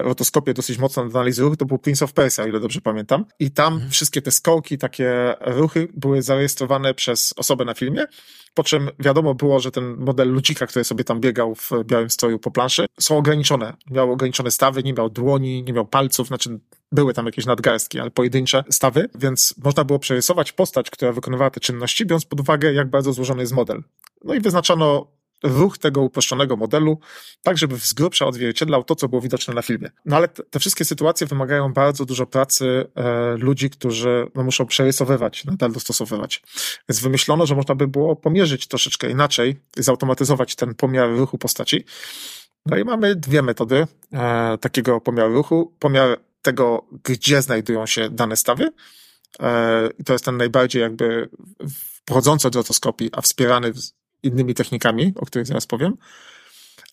[0.02, 3.26] rotoskopię dosyć mocno do analizy ruchu, to był Prince of Persia, o ile dobrze pamiętam.
[3.40, 3.92] I tam mhm.
[3.92, 8.06] wszystkie te skoki, takie ruchy były zarejestrowane przez osobę na filmie,
[8.54, 12.40] po czym wiadomo było, że ten model ludzika, który sobie tam biegał w białym stroju
[12.40, 13.74] po planszy, są ograniczone.
[13.92, 16.60] Miał ograniczone stawy, nie miał dłoni, nie miał palców, znaczy
[16.92, 21.60] były tam jakieś nadgarstki, ale pojedyncze stawy, więc można było przerysować postać, która wykonywała te
[21.60, 23.84] czynności, biorąc pod uwagę, jak bardzo złożony jest model.
[24.24, 25.08] No i wyznaczano
[25.46, 27.00] ruch tego uproszczonego modelu,
[27.42, 29.90] tak żeby z grubsza odzwierciedlał to, co było widoczne na filmie.
[30.06, 35.46] No ale te wszystkie sytuacje wymagają bardzo dużo pracy e, ludzi, którzy no, muszą przerysowywać,
[35.46, 36.44] nadal dostosowywać.
[36.90, 41.86] Więc wymyślono, że można by było pomierzyć troszeczkę inaczej, zautomatyzować ten pomiar ruchu postaci.
[42.66, 45.74] No i mamy dwie metody e, takiego pomiaru ruchu.
[45.80, 48.70] Pomiar tego, gdzie znajdują się dane stawy.
[49.40, 51.30] E, I to jest ten najbardziej jakby
[52.10, 53.74] wchodzący od rotoskopii, a wspierany
[54.26, 55.98] innymi technikami, o których zaraz powiem.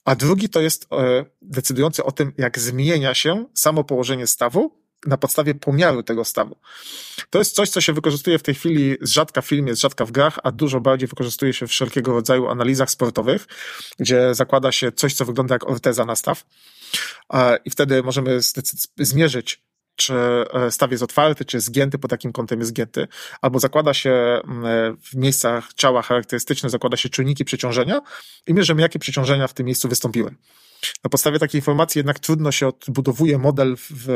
[0.04, 5.16] A drugi to jest e, decydujący o tym, jak zmienia się samo położenie stawu na
[5.16, 6.56] podstawie pomiaru tego stawu.
[7.30, 10.04] To jest coś, co się wykorzystuje w tej chwili z rzadka w filmie, z rzadka
[10.04, 13.46] w grach, a dużo bardziej wykorzystuje się w wszelkiego rodzaju analizach sportowych,
[13.98, 16.44] gdzie zakłada się coś, co wygląda jak orteza na staw.
[17.64, 18.40] I wtedy możemy
[18.98, 19.62] zmierzyć
[19.96, 23.08] czy e, staw jest otwarty, czy zgięty, pod takim kątem jest zgięty,
[23.40, 28.00] albo zakłada się mm, e, w miejscach ciała charakterystyczne, zakłada się czujniki przeciążenia
[28.46, 30.34] i mierzymy, jakie przeciążenia w tym miejscu wystąpiły.
[31.04, 34.10] Na podstawie takiej informacji jednak trudno się odbudowuje model w,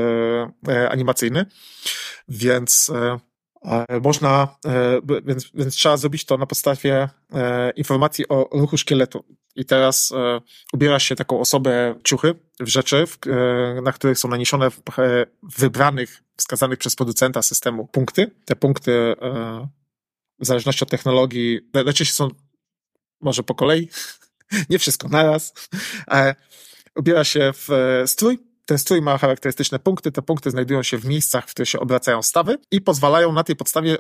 [0.69, 1.47] e, animacyjny,
[2.29, 2.93] więc
[4.03, 4.57] można,
[5.25, 7.09] więc, więc trzeba zrobić to na podstawie
[7.77, 9.25] informacji o ruchu szkieletu.
[9.57, 10.13] I teraz
[10.73, 13.05] ubiera się taką osobę ciuchy w rzeczy,
[13.83, 14.69] na których są naniesione
[15.43, 18.31] wybranych, wskazanych przez producenta systemu punkty.
[18.45, 19.15] Te punkty
[20.39, 22.29] w zależności od technologii, najczęściej są
[23.21, 23.89] może po kolei,
[24.71, 25.69] nie wszystko naraz.
[26.97, 27.69] Ubiera się w
[28.07, 31.81] strój, ten strój ma charakterystyczne punkty, te punkty znajdują się w miejscach, w których się
[31.81, 33.97] obracają stawy i pozwalają na tej podstawie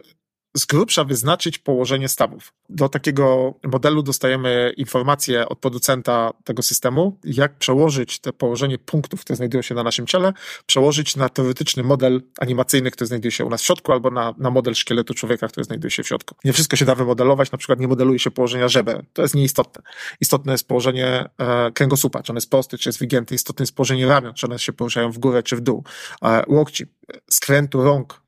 [0.56, 2.52] z grubsza wyznaczyć położenie stawów.
[2.68, 9.36] Do takiego modelu dostajemy informacje od producenta tego systemu, jak przełożyć te położenie punktów, które
[9.36, 10.32] znajdują się na naszym ciele,
[10.66, 14.50] przełożyć na teoretyczny model animacyjny, który znajduje się u nas w środku, albo na, na
[14.50, 16.34] model szkieletu człowieka, który znajduje się w środku.
[16.44, 19.04] Nie wszystko się da wymodelować, na przykład nie modeluje się położenia żeber.
[19.12, 19.82] To jest nieistotne.
[20.20, 23.34] Istotne jest położenie e, kręgosłupa, czy on jest prosty, czy jest wygięty.
[23.34, 25.84] Istotne jest położenie ramion, czy one się poruszają w górę, czy w dół.
[26.22, 26.86] E, łokci,
[27.30, 28.25] skrętu rąk,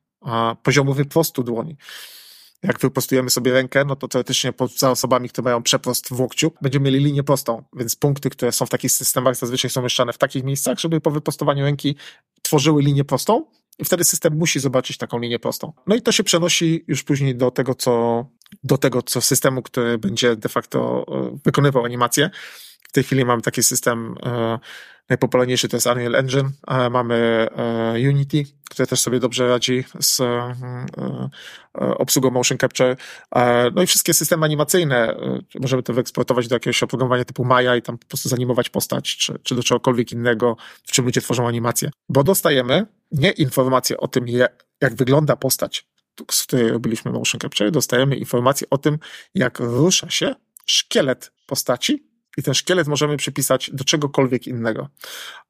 [0.63, 1.77] poziomu wyprostu dłoni.
[2.63, 6.91] Jak wyprostujemy sobie rękę, no to teoretycznie za osobami, które mają przeprost w łokciu, będziemy
[6.91, 10.43] mieli linię prostą, więc punkty, które są w takich systemach zazwyczaj są umieszczane w takich
[10.43, 11.95] miejscach, żeby po wyprostowaniu ręki
[12.41, 13.45] tworzyły linię prostą.
[13.79, 15.73] I wtedy system musi zobaczyć taką linię prostą.
[15.87, 18.25] No i to się przenosi już później do tego, co,
[18.63, 22.29] do tego, co systemu, który będzie de facto e, wykonywał animację,
[22.89, 24.59] W tej chwili mamy taki system, e,
[25.09, 30.21] najpopularniejszy to jest Unreal Engine, e, mamy e, Unity, które też sobie dobrze radzi z
[31.73, 32.95] obsługą motion capture.
[33.75, 35.15] No i wszystkie systemy animacyjne,
[35.59, 39.39] możemy to wyeksportować do jakiegoś oprogramowania typu Maya i tam po prostu zanimować postać, czy,
[39.43, 41.91] czy do czegokolwiek innego, w czym ludzie tworzą animacje.
[42.09, 44.25] Bo dostajemy nie informacje o tym,
[44.81, 45.87] jak wygląda postać,
[46.31, 48.99] z której robiliśmy motion capture, dostajemy informacje o tym,
[49.35, 54.89] jak rusza się szkielet postaci i ten szkielet możemy przypisać do czegokolwiek innego.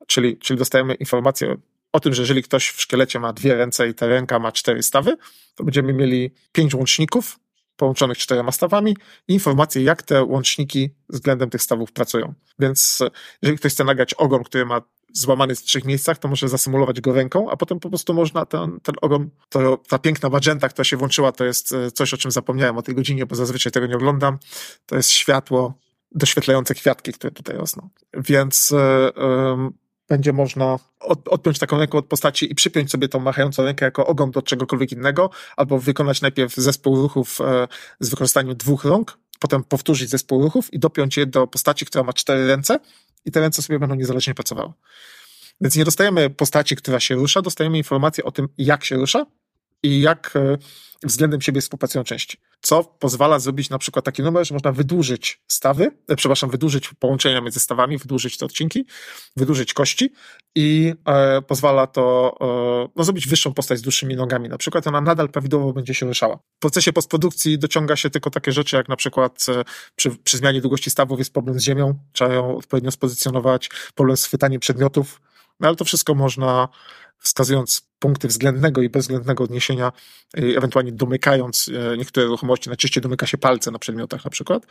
[0.07, 1.55] Czyli, czyli dostajemy informację
[1.91, 4.83] o tym, że jeżeli ktoś w szkielecie ma dwie ręce i ta ręka ma cztery
[4.83, 5.17] stawy,
[5.55, 7.39] to będziemy mieli pięć łączników
[7.75, 12.33] połączonych czterema stawami i informacje, jak te łączniki względem tych stawów pracują.
[12.59, 12.99] Więc
[13.41, 14.81] jeżeli ktoś chce nagrać ogon, który ma
[15.13, 18.79] złamany w trzech miejscach, to może zasymulować go ręką, a potem po prostu można ten,
[18.79, 22.31] ten ogon, to, ta piękna magenta, która się włączyła, to jest e, coś, o czym
[22.31, 24.37] zapomniałem o tej godzinie, bo zazwyczaj tego nie oglądam.
[24.85, 25.73] To jest światło
[26.11, 27.89] doświetlające kwiatki, które tutaj rosną.
[28.13, 29.69] Więc yy,
[30.07, 34.07] będzie można od, odpiąć taką rękę od postaci i przypiąć sobie tą machającą rękę jako
[34.07, 37.67] ogon do czegokolwiek innego, albo wykonać najpierw zespół ruchów yy,
[37.99, 42.13] z wykorzystaniem dwóch rąk, potem powtórzyć zespół ruchów i dopiąć je do postaci, która ma
[42.13, 42.79] cztery ręce
[43.25, 44.73] i te ręce sobie będą niezależnie pracowały.
[45.61, 49.25] Więc nie dostajemy postaci, która się rusza, dostajemy informację o tym, jak się rusza
[49.83, 50.57] i jak e,
[51.03, 52.37] względem siebie współpracują części.
[52.61, 57.41] Co pozwala zrobić na przykład taki numer, że można wydłużyć stawy, e, przepraszam, wydłużyć połączenia
[57.41, 58.85] między stawami, wydłużyć te odcinki,
[59.35, 60.13] wydłużyć kości
[60.55, 64.49] i e, pozwala to e, no, zrobić wyższą postać z dłuższymi nogami.
[64.49, 66.35] Na przykład ona nadal prawidłowo będzie się ruszała.
[66.37, 69.63] W procesie postprodukcji dociąga się tylko takie rzeczy, jak na przykład e,
[69.95, 74.25] przy, przy zmianie długości stawów jest problem z ziemią, trzeba ją odpowiednio spozycjonować, problem z
[74.25, 75.21] chwytaniem przedmiotów,
[75.59, 76.67] no ale to wszystko można
[77.19, 79.91] wskazując punkty względnego i bezwzględnego odniesienia,
[80.33, 84.63] ewentualnie domykając e, niektóre ruchomości, najczęściej domyka się palce na przedmiotach na przykład,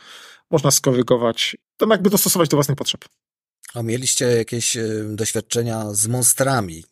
[0.51, 3.05] można skorygować, to jakby dostosować do własnych potrzeb.
[3.73, 6.83] A mieliście jakieś e, doświadczenia z monstrami,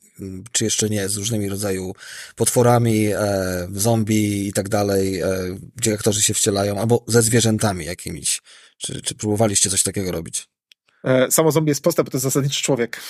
[0.51, 1.93] czy jeszcze nie, z różnymi rodzaju
[2.35, 5.27] potworami, e, zombie i tak dalej, e,
[5.75, 8.41] gdzie aktorzy się wcielają, albo ze zwierzętami jakimiś.
[8.77, 10.47] Czy, czy próbowaliście coś takiego robić?
[11.03, 13.01] E, samo zombie jest proste, bo to jest zasadniczy człowiek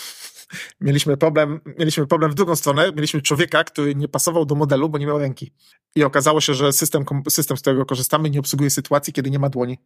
[0.81, 2.91] mieliśmy problem, mieliśmy problem w drugą stronę.
[2.95, 5.51] Mieliśmy człowieka, który nie pasował do modelu, bo nie miał ręki.
[5.95, 9.49] I okazało się, że system, system z którego korzystamy, nie obsługuje sytuacji, kiedy nie ma
[9.49, 9.77] dłoni.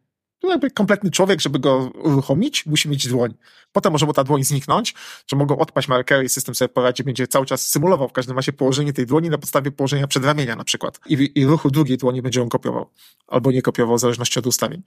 [0.42, 3.34] To jakby kompletny człowiek, żeby go uruchomić, musi mieć dłoń.
[3.72, 4.94] Potem może mu ta dłoń zniknąć,
[5.26, 8.52] czy mogą odpaść markery i system sobie poradzi, będzie cały czas symulował w każdym razie
[8.52, 11.00] położenie tej dłoni na podstawie położenia przedramienia na przykład.
[11.08, 12.90] I, i ruchu drugiej dłoni będzie on kopiował.
[13.28, 14.82] Albo nie kopiował, w zależności od ustawień.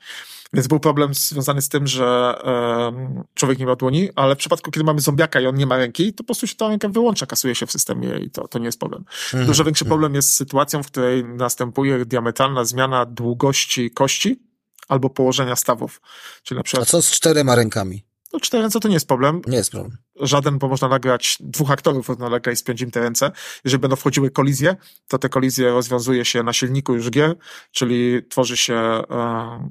[0.54, 4.72] Więc był problem związany z tym, że um, człowiek nie ma dłoni, ale w przypadku,
[4.72, 7.26] kiedy mamy zombiaka i on nie ma ręki, to po prostu się ta ręka wyłącza,
[7.26, 9.06] kasuje się w systemie i to, to nie jest problem.
[9.26, 9.46] Mhm.
[9.46, 14.45] Dużo większy problem jest z sytuacją, w której następuje diametralna zmiana długości kości,
[14.88, 16.02] albo położenia stawów.
[16.44, 16.88] Czyli na przykład...
[16.88, 18.04] A co z czterema rękami?
[18.36, 19.42] No cztery ręce to nie jest problem.
[19.48, 19.98] Nie jest problem.
[20.20, 23.32] Żaden, bo można nagrać dwóch aktorów, można nagrać spiąć im te ręce.
[23.66, 24.76] Jeżeli będą wchodziły kolizje,
[25.08, 27.36] to te kolizje rozwiązuje się na silniku już gier,
[27.72, 29.70] czyli tworzy się e,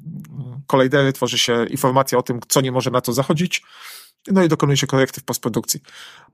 [0.66, 3.62] kolejdery, tworzy się informacja o tym, co nie może na to zachodzić
[4.28, 5.80] no i dokonuje się korekty w postprodukcji.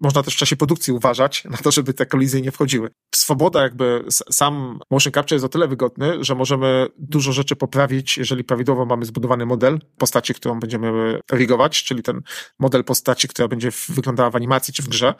[0.00, 2.90] Można też w czasie produkcji uważać na to, żeby te kolizje nie wchodziły.
[3.14, 8.44] Swoboda jakby sam motion capture jest o tyle wygodny, że możemy dużo rzeczy poprawić, jeżeli
[8.44, 12.22] prawidłowo mamy zbudowany model postaci, którą będziemy rigować, czyli ten
[12.59, 15.14] model postaci, która będzie wyglądała w animacji czy w grze,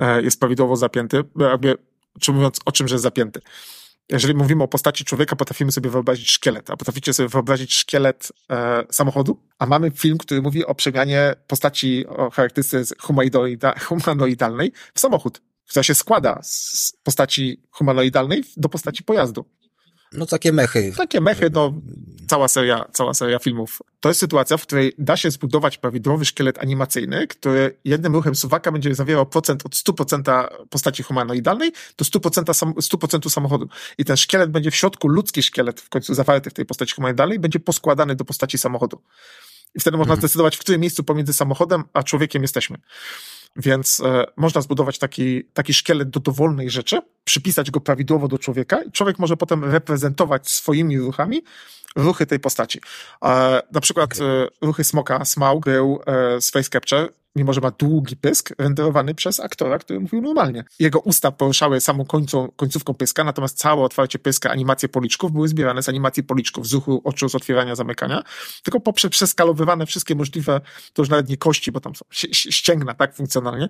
[0.00, 1.24] e, jest prawidłowo zapięty.
[1.36, 1.76] Jakby,
[2.20, 3.40] czy mówiąc o czym, że jest zapięty
[4.08, 8.84] jeżeli mówimy o postaci człowieka, potrafimy sobie wyobrazić szkielet, a potraficie sobie wyobrazić szkielet e,
[8.90, 12.94] samochodu, a mamy film, który mówi o przemianie postaci o charakterystyce
[13.88, 19.44] humanoidalnej w samochód, która się składa z postaci humanoidalnej do postaci pojazdu.
[20.12, 20.92] No takie mechy.
[20.96, 21.72] Takie mechy, no
[22.26, 23.82] cała seria, cała seria filmów.
[24.00, 28.72] To jest sytuacja, w której da się zbudować prawidłowy szkielet animacyjny, który jednym ruchem suwaka
[28.72, 33.68] będzie zawierał procent od 100% postaci humanoidalnej do 100%, sam, 100% samochodu.
[33.98, 37.38] I ten szkielet będzie w środku, ludzki szkielet w końcu zawarty w tej postaci humanoidalnej,
[37.38, 39.00] będzie poskładany do postaci samochodu.
[39.74, 40.20] I wtedy można mhm.
[40.20, 42.78] zdecydować, w którym miejscu pomiędzy samochodem a człowiekiem jesteśmy.
[43.56, 48.82] Więc e, można zbudować taki, taki szkielet do dowolnej rzeczy, przypisać go prawidłowo do człowieka
[48.82, 51.42] i człowiek może potem reprezentować swoimi ruchami
[51.96, 52.80] ruchy tej postaci.
[53.24, 54.28] E, na przykład okay.
[54.28, 59.14] e, ruchy Smoka, Smaug był e, z Face Capture mimo że ma długi pysk, renderowany
[59.14, 60.64] przez aktora, który mówił normalnie.
[60.78, 65.82] Jego usta poruszały samą końcą, końcówką pyska, natomiast całe otwarcie pyska, animacje policzków były zbierane
[65.82, 68.22] z animacji policzków, z ruchu oczu, z otwierania, zamykania,
[68.62, 70.60] tylko poprzez przeskalowywane wszystkie możliwe,
[70.92, 73.68] to już nawet nie kości, bo tam są ścięgna, tak funkcjonalnie,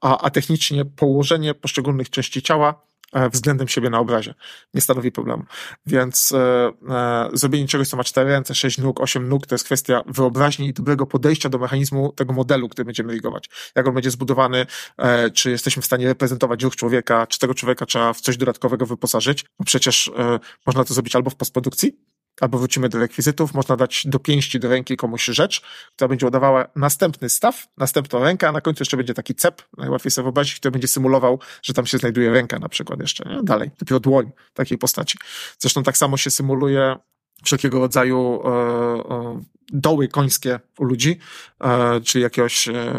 [0.00, 2.93] a, a technicznie położenie poszczególnych części ciała
[3.32, 4.34] względem siebie na obrazie.
[4.74, 5.44] Nie stanowi problemu.
[5.86, 9.64] Więc e, e, zrobienie czegoś, co ma cztery ręce, sześć nóg, osiem nóg, to jest
[9.64, 13.50] kwestia wyobraźni i dobrego podejścia do mechanizmu tego modelu, który będziemy rigować.
[13.74, 14.66] Jak on będzie zbudowany,
[14.98, 18.86] e, czy jesteśmy w stanie reprezentować ruch człowieka, czy tego człowieka trzeba w coś dodatkowego
[18.86, 19.44] wyposażyć.
[19.58, 21.98] Bo przecież e, można to zrobić albo w postprodukcji,
[22.40, 25.62] albo wrócimy do rekwizytów, można dać do pięści, do ręki komuś rzecz,
[25.96, 30.10] która będzie udawała następny staw, następną rękę, a na końcu jeszcze będzie taki cep, najłatwiej
[30.10, 33.42] sobie wyobrazić, który będzie symulował, że tam się znajduje ręka na przykład jeszcze, nie?
[33.42, 35.18] dalej, dopiero dłoń takiej postaci.
[35.58, 36.96] Zresztą tak samo się symuluje
[37.44, 39.42] wszelkiego rodzaju e, e,
[39.72, 41.18] doły końskie u ludzi,
[41.60, 42.94] e, czy jakiegoś e,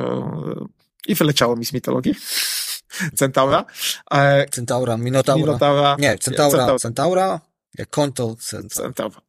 [1.07, 2.15] i wyleciało mi z mitologii.
[3.19, 3.65] Centaura.
[4.11, 5.45] E, Centaura, Minotaura.
[5.45, 5.95] Minotaura.
[5.99, 6.79] Nie, Centaura, Centaura.
[6.79, 7.39] Centaura,
[7.89, 8.35] konto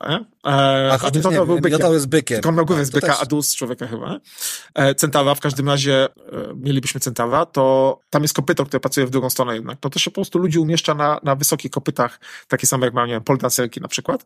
[0.09, 0.25] nie?
[0.43, 1.73] A, E, a chociaż Minotaur nie, był bykiem.
[1.73, 2.41] Minotaur jest bykiem.
[2.85, 4.21] Z to byka, a dół z człowieka chyba.
[4.75, 6.09] E, Centaura, w każdym razie e,
[6.55, 9.79] mielibyśmy Centaura, to tam jest kopyto, które pracuje w drugą stronę jednak.
[9.85, 13.07] No to się po prostu ludzi umieszcza na, na wysokich kopytach, takie same jak mają,
[13.07, 14.25] nie wiem, poldancerki na przykład.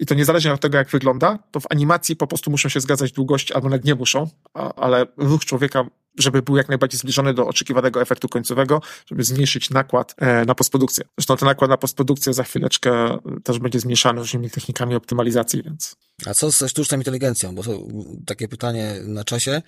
[0.00, 3.12] I to niezależnie od tego, jak wygląda, to w animacji po prostu muszą się zgadzać
[3.12, 5.84] długości, albo nawet nie muszą, a, ale ruch człowieka,
[6.18, 11.04] żeby był jak najbardziej zbliżony do oczekiwanego efektu końcowego, żeby zmniejszyć nakład e, na postprodukcję.
[11.18, 15.96] Zresztą ten nakład na postprodukcję za chwileczkę e, też będzie zmniejszany różnymi technikami optymalizacji, więc
[16.26, 17.54] A co ze sztuczną inteligencją?
[17.54, 17.78] Bo to
[18.26, 19.62] takie pytanie na czasie,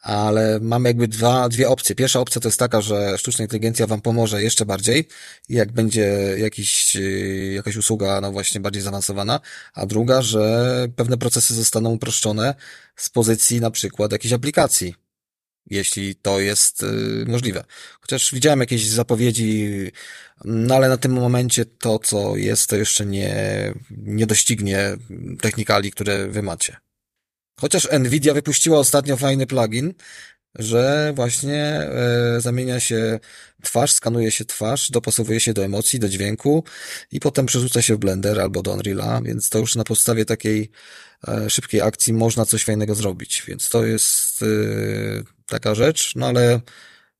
[0.00, 1.94] ale mamy jakby dwa, dwie opcje.
[1.94, 5.08] Pierwsza opcja to jest taka, że sztuczna inteligencja wam pomoże jeszcze bardziej,
[5.48, 9.40] jak będzie jakiś, yy, jakaś usługa, no właśnie bardziej zaawansowana,
[9.74, 12.54] a druga, że pewne procesy zostaną uproszczone
[12.96, 14.94] z pozycji na przykład jakiejś aplikacji.
[15.70, 17.64] Jeśli to jest yy, możliwe.
[18.00, 19.68] Chociaż widziałem jakieś zapowiedzi,
[20.44, 23.34] no ale na tym momencie to, co jest, to jeszcze nie,
[23.90, 24.96] nie doścignie
[25.40, 26.76] technikali, które wy macie.
[27.60, 29.94] Chociaż Nvidia wypuściła ostatnio fajny plugin,
[30.58, 33.20] że właśnie e, zamienia się
[33.62, 36.64] twarz, skanuje się twarz, dopasowuje się do emocji, do dźwięku
[37.12, 40.70] i potem przerzuca się w Blender albo do Unreala, więc to już na podstawie takiej
[41.28, 44.46] e, szybkiej akcji można coś fajnego zrobić, więc to jest e,
[45.50, 46.60] taka rzecz, no ale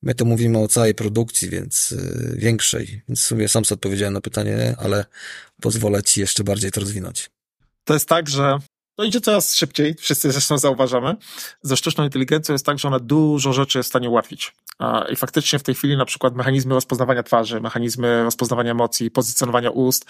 [0.01, 4.13] my tu mówimy o całej produkcji, więc e, większej, więc w sumie sam sobie odpowiedziałem
[4.13, 5.05] na pytanie, ale
[5.61, 7.29] pozwolę ci jeszcze bardziej to rozwinąć.
[7.83, 8.59] To jest tak, że
[9.01, 11.15] to idzie coraz szybciej, wszyscy zresztą zauważamy.
[11.61, 14.53] Ze sztuczną inteligencją jest tak, że ona dużo rzeczy jest w stanie ułatwić.
[15.09, 20.05] I faktycznie w tej chwili na przykład mechanizmy rozpoznawania twarzy, mechanizmy rozpoznawania emocji, pozycjonowania ust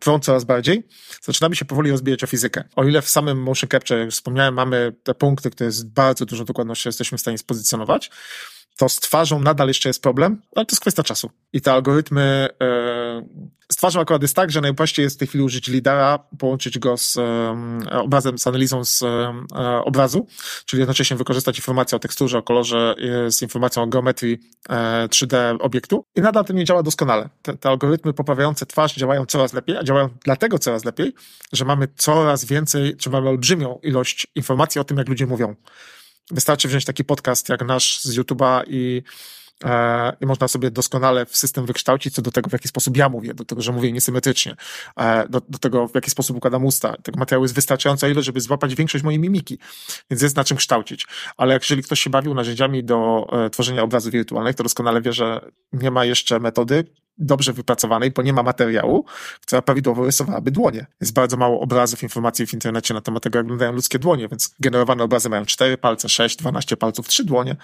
[0.00, 0.86] prą coraz bardziej.
[1.22, 2.64] Zaczynamy się powoli rozbijać o fizykę.
[2.76, 6.44] O ile w samym motion capture, jak wspomniałem, mamy te punkty, które z bardzo dużą
[6.44, 8.10] dokładnością jesteśmy w stanie spozycjonować,
[8.76, 11.30] to z twarzą nadal jeszcze jest problem, ale to jest kwestia czasu.
[11.52, 13.22] I te algorytmy, e,
[13.72, 16.96] z twarzą akurat jest tak, że najprościej jest w tej chwili użyć lidara, połączyć go
[16.96, 19.32] z e, obrazem, z analizą z e,
[19.84, 20.26] obrazu,
[20.64, 22.94] czyli jednocześnie wykorzystać informację o teksturze, o kolorze
[23.28, 27.28] z informacją o geometrii e, 3D obiektu i nadal to nie działa doskonale.
[27.42, 31.14] Te, te algorytmy poprawiające twarz działają coraz lepiej, a działają dlatego coraz lepiej,
[31.52, 35.54] że mamy coraz więcej, czy mamy olbrzymią ilość informacji o tym, jak ludzie mówią.
[36.32, 39.02] Wystarczy wziąć taki podcast jak nasz z YouTube'a i,
[40.20, 43.34] i można sobie doskonale w system wykształcić co do tego, w jaki sposób ja mówię,
[43.34, 44.56] do tego, że mówię niesymetrycznie,
[44.96, 46.96] e, do, do tego, w jaki sposób układam usta.
[47.02, 49.58] Tego materiału jest wystarczająca ilość, żeby złapać większość mojej mimiki,
[50.10, 51.06] więc jest na czym kształcić.
[51.36, 55.50] Ale jeżeli ktoś się bawił narzędziami do e, tworzenia obrazów wirtualnych, to doskonale wie, że
[55.72, 56.84] nie ma jeszcze metody
[57.18, 59.04] dobrze wypracowanej, bo nie ma materiału,
[59.40, 60.86] która prawidłowo rysowałaby dłonie.
[61.00, 64.54] Jest bardzo mało obrazów, informacji w internecie na temat tego, jak wyglądają ludzkie dłonie, więc
[64.60, 67.56] generowane obrazy mają 4 palce, 6, 12 palców, 3 dłonie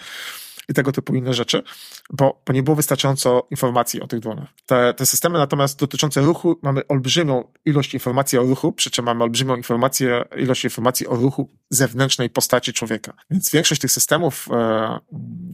[0.69, 1.63] i tego typu inne rzeczy,
[2.11, 4.49] bo, bo nie było wystarczająco informacji o tych dłoniach.
[4.67, 9.25] Te, te systemy natomiast dotyczące ruchu, mamy olbrzymią ilość informacji o ruchu, przy czym mamy
[9.25, 13.13] olbrzymią informację, ilość informacji o ruchu zewnętrznej postaci człowieka.
[13.31, 14.99] Więc większość tych systemów, e,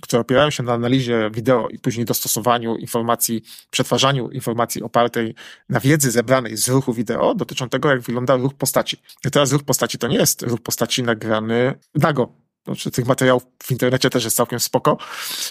[0.03, 5.35] które opierają się na analizie wideo i później dostosowaniu informacji, przetwarzaniu informacji opartej
[5.68, 8.96] na wiedzy zebranej z ruchu wideo, dotyczą tego, jak wygląda ruch postaci.
[9.24, 13.70] I teraz ruch postaci to nie jest ruch postaci nagrany nago, znaczy, tych materiałów w
[13.70, 14.98] internecie też jest całkiem spoko.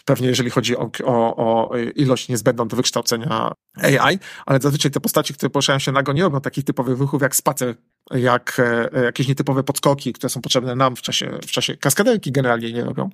[0.06, 5.34] Pewnie jeżeli chodzi o, o, o ilość niezbędną do wykształcenia AI, ale zazwyczaj te postaci,
[5.34, 7.76] które poruszają się nago, nie robią takich typowych ruchów jak spacer,
[8.12, 8.58] jak
[8.94, 12.84] e, jakieś nietypowe podskoki, które są potrzebne nam w czasie, w czasie kaskaderki generalnie nie
[12.84, 13.10] robią.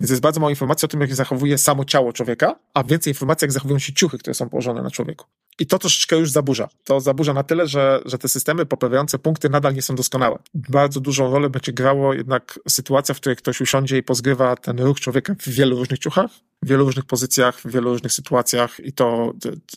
[0.00, 3.44] Więc jest bardzo mało informacji o tym, jak zachowuje samo ciało człowieka, a więcej informacji,
[3.44, 5.26] jak zachowują się ciuchy, które są położone na człowieku.
[5.58, 6.68] I to troszeczkę już zaburza.
[6.84, 10.38] To zaburza na tyle, że, że te systemy poprawiające punkty nadal nie są doskonałe.
[10.54, 15.00] Bardzo dużą rolę będzie grało jednak sytuacja, w której ktoś usiądzie i pozgrywa ten ruch
[15.00, 16.30] człowieka w wielu różnych ciuchach,
[16.62, 19.32] w wielu różnych pozycjach, w wielu różnych sytuacjach i to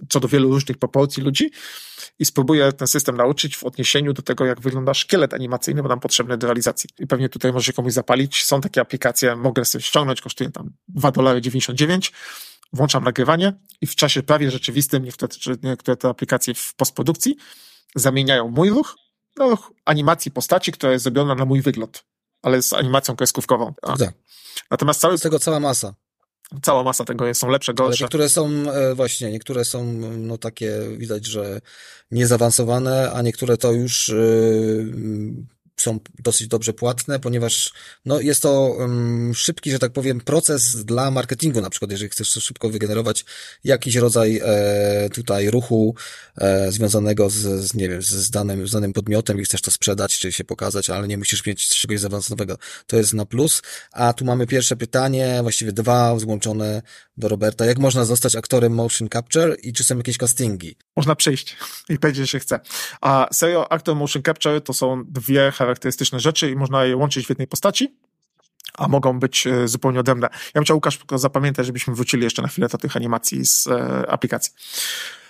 [0.09, 1.51] co do wielu różnych proporcji ludzi
[2.19, 5.99] i spróbuje ten system nauczyć w odniesieniu do tego, jak wygląda szkielet animacyjny, bo nam
[5.99, 6.89] potrzebny do realizacji.
[6.99, 8.43] I pewnie tutaj może się komuś zapalić.
[8.43, 12.11] Są takie aplikacje, mogę sobie ściągnąć, kosztuje tam 2 dolary 99
[12.73, 15.03] włączam nagrywanie i w czasie prawie rzeczywistym
[15.63, 17.35] niektóre, te aplikacje w postprodukcji
[17.95, 18.95] zamieniają mój ruch
[19.37, 22.03] na ruch animacji postaci, która jest zrobiona na mój wygląd,
[22.41, 23.73] ale z animacją kreskówkową.
[23.81, 24.13] Tak.
[24.71, 25.95] Natomiast cały, Z tego cała masa.
[26.61, 28.03] cała masa tego jest, są lepsze, Ale gorsze.
[28.03, 29.83] niektóre są, e, właśnie, niektóre są,
[30.17, 31.61] no takie, widać, że
[32.11, 34.15] niezaawansowane, a niektóre to już e,
[35.77, 37.73] są dosyć dobrze płatne, ponieważ
[38.05, 42.29] no, jest to um, szybki, że tak powiem, proces dla marketingu, na przykład, jeżeli chcesz
[42.29, 43.25] szybko wygenerować
[43.63, 45.95] jakiś rodzaj e, tutaj ruchu
[46.37, 50.19] e, związanego z, z, nie wiem, z, danym, z danym podmiotem i chcesz to sprzedać,
[50.19, 52.57] czy się pokazać, ale nie musisz mieć czegoś zaawansowanego.
[52.87, 53.61] To jest na plus.
[53.91, 56.81] A tu mamy pierwsze pytanie, właściwie dwa złączone
[57.17, 57.65] do Roberta.
[57.65, 60.75] Jak można zostać aktorem motion capture i czy są jakieś castingi?
[60.95, 61.55] Można przyjść
[61.89, 62.59] i powiedzieć, że się chce.
[63.01, 65.51] A serio, aktor motion capture to są dwie
[66.19, 67.95] rzeczy i można je łączyć w jednej postaci,
[68.73, 70.27] a mogą być e, zupełnie odrębne.
[70.31, 73.67] Ja bym chciał, Łukasz, tylko zapamiętać, żebyśmy wrócili jeszcze na chwilę do tych animacji z
[73.67, 74.53] e, aplikacji.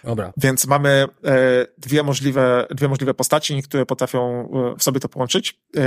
[0.04, 0.34] Dobra.
[0.38, 5.50] Więc mamy e, dwie, możliwe, dwie możliwe postaci, które potrafią e, w sobie to połączyć.
[5.50, 5.82] E,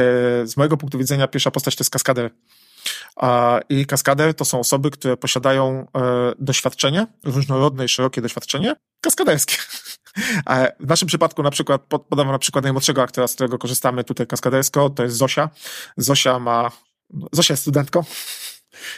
[0.46, 2.30] z mojego punktu widzenia pierwsza postać to jest kaskader.
[3.68, 6.00] I kaskader to są osoby, które posiadają e,
[6.38, 9.56] doświadczenie, różnorodne i szerokie doświadczenie, kaskaderskie.
[10.80, 14.26] W naszym przypadku na przykład, pod- podam na przykład najmłodszego aktora, z którego korzystamy tutaj
[14.26, 15.48] kaskadersko, to jest Zosia.
[15.96, 16.70] Zosia ma,
[17.32, 18.04] Zosia jest studentką,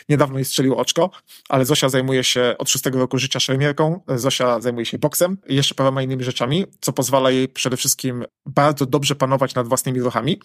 [0.09, 1.11] niedawno jej strzeliło oczko,
[1.49, 5.75] ale Zosia zajmuje się od szóstego roku życia szermierką, Zosia zajmuje się boksem i jeszcze
[5.75, 10.41] paroma innymi rzeczami, co pozwala jej przede wszystkim bardzo dobrze panować nad własnymi ruchami.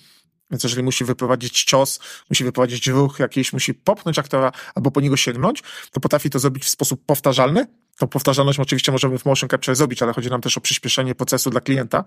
[0.52, 2.00] Więc jeżeli musi wyprowadzić cios,
[2.30, 6.64] musi wyprowadzić ruch jakiś, musi popchnąć aktora albo po niego sięgnąć, to potrafi to zrobić
[6.64, 7.68] w sposób powtarzalny.
[7.98, 11.50] Tą powtarzalność oczywiście możemy w motion capture zrobić, ale chodzi nam też o przyspieszenie procesu
[11.50, 12.04] dla klienta,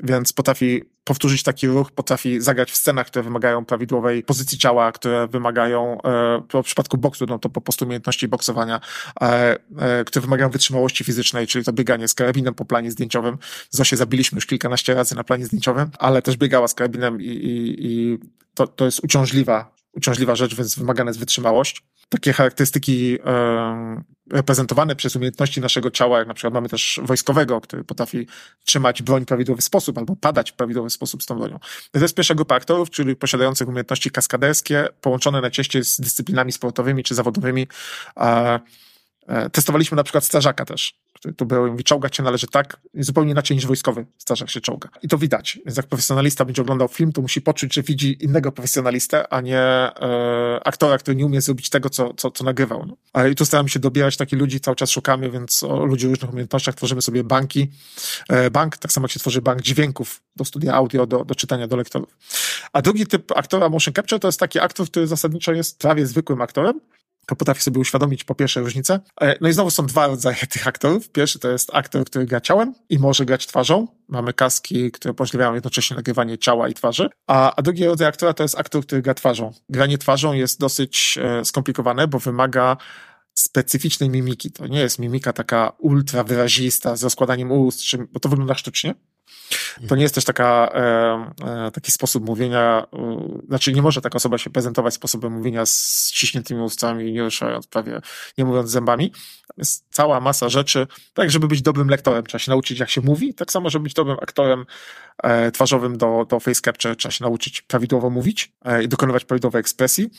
[0.00, 5.28] więc potrafi powtórzyć taki ruch, potrafi zagrać w scenach, które wymagają prawidłowej pozycji ciała, które
[5.28, 8.80] wymagają, e, w przypadku boksu, no to po prostu umiejętności boksowania,
[9.20, 13.38] e, e, które wymagają wytrzymałości fizycznej, czyli to bieganie z karabinem po planie zdjęciowym.
[13.70, 17.86] Zosię zabiliśmy już kilkanaście razy na planie zdjęciowym, ale też biegała z karabinem i, i,
[17.86, 18.18] i
[18.54, 21.82] to, to jest uciążliwa, uciążliwa rzecz, więc wymagana jest wytrzymałość.
[22.10, 27.84] Takie charakterystyki e, reprezentowane przez umiejętności naszego ciała, jak na przykład mamy też wojskowego, który
[27.84, 28.26] potrafi
[28.64, 31.58] trzymać broń w prawidłowy sposób albo padać w prawidłowy sposób z tą bronią.
[31.92, 37.14] To jest pierwsza grupa aktorów, czyli posiadających umiejętności kaskaderskie, połączone najczęściej z dyscyplinami sportowymi czy
[37.14, 37.66] zawodowymi.
[38.16, 38.60] E,
[39.52, 43.30] testowaliśmy na przykład strażaka też, który tu był i mówi, czołgać się należy tak, zupełnie
[43.30, 44.88] inaczej niż wojskowy strażak się czołga.
[45.02, 45.58] I to widać.
[45.66, 49.58] Więc jak profesjonalista będzie oglądał film, to musi poczuć, że widzi innego profesjonalistę, a nie
[49.58, 52.86] e, aktora, który nie umie zrobić tego, co, co, co nagrywał.
[52.86, 52.96] No.
[53.12, 56.10] A I tu staramy się dobierać takich ludzi, cały czas szukamy, więc o ludzi o
[56.10, 57.70] różnych umiejętnościach tworzymy sobie banki.
[58.28, 61.68] E, bank, tak samo jak się tworzy bank dźwięków do studia audio, do, do czytania
[61.68, 62.16] do lektorów.
[62.72, 66.40] A drugi typ aktora motion capture to jest taki aktor, który zasadniczo jest prawie zwykłym
[66.40, 66.80] aktorem,
[67.30, 69.00] to potrafi sobie uświadomić po pierwsze różnicę.
[69.20, 71.08] E, No i znowu są dwa rodzaje tych aktorów.
[71.08, 73.86] Pierwszy to jest aktor, który gra ciałem i może grać twarzą.
[74.08, 77.08] Mamy kaski, które umożliwiają jednocześnie nagrywanie ciała i twarzy.
[77.26, 79.52] A, a drugi rodzaj aktora to jest aktor, który gra twarzą.
[79.68, 82.76] Granie twarzą jest dosyć e, skomplikowane, bo wymaga
[83.34, 84.50] specyficznej mimiki.
[84.50, 87.80] To nie jest mimika taka ultra wyrazista z rozkładaniem ust,
[88.12, 88.94] bo to wygląda sztucznie.
[89.88, 92.86] To nie jest też taka, e, e, taki sposób mówienia,
[93.48, 98.00] znaczy nie może taka osoba się prezentować sposobem mówienia z ściśniętymi ustami, nie ruszając prawie,
[98.38, 99.12] nie mówiąc zębami.
[99.56, 103.34] Jest cała masa rzeczy, tak żeby być dobrym lektorem, trzeba się nauczyć jak się mówi,
[103.34, 104.66] tak samo, żeby być dobrym aktorem
[105.22, 108.52] e, twarzowym do, do face capture, trzeba się nauczyć prawidłowo mówić
[108.84, 110.10] i dokonywać prawidłowej ekspresji.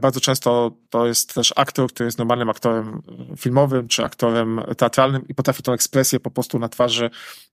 [0.00, 3.02] Bardzo często to jest też aktor, który jest normalnym aktorem
[3.38, 7.10] filmowym, czy aktorem teatralnym i potrafi tą ekspresję po prostu na twarzy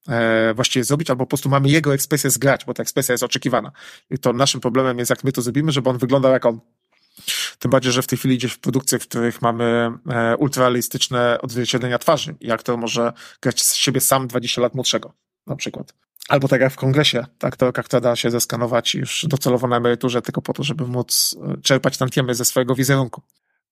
[0.07, 3.71] e, właściwie zrobić, albo po prostu mamy jego ekspresję zgrać, bo ta ekspresja jest oczekiwana.
[4.09, 6.59] I to naszym problemem jest, jak my to zrobimy, żeby on wyglądał jak on.
[7.59, 11.99] Tym bardziej, że w tej chwili idzie w produkcje, w których mamy e, ultrarealistyczne odzwierciedlenia
[11.99, 15.13] twarzy i aktor może grać z siebie sam 20 lat młodszego,
[15.47, 15.93] na przykład.
[16.29, 20.21] Albo tak jak w kongresie, tak, to aktor da się zeskanować już docelowo na emeryturze
[20.21, 23.21] tylko po to, żeby móc e, czerpać tantiemy ze swojego wizerunku.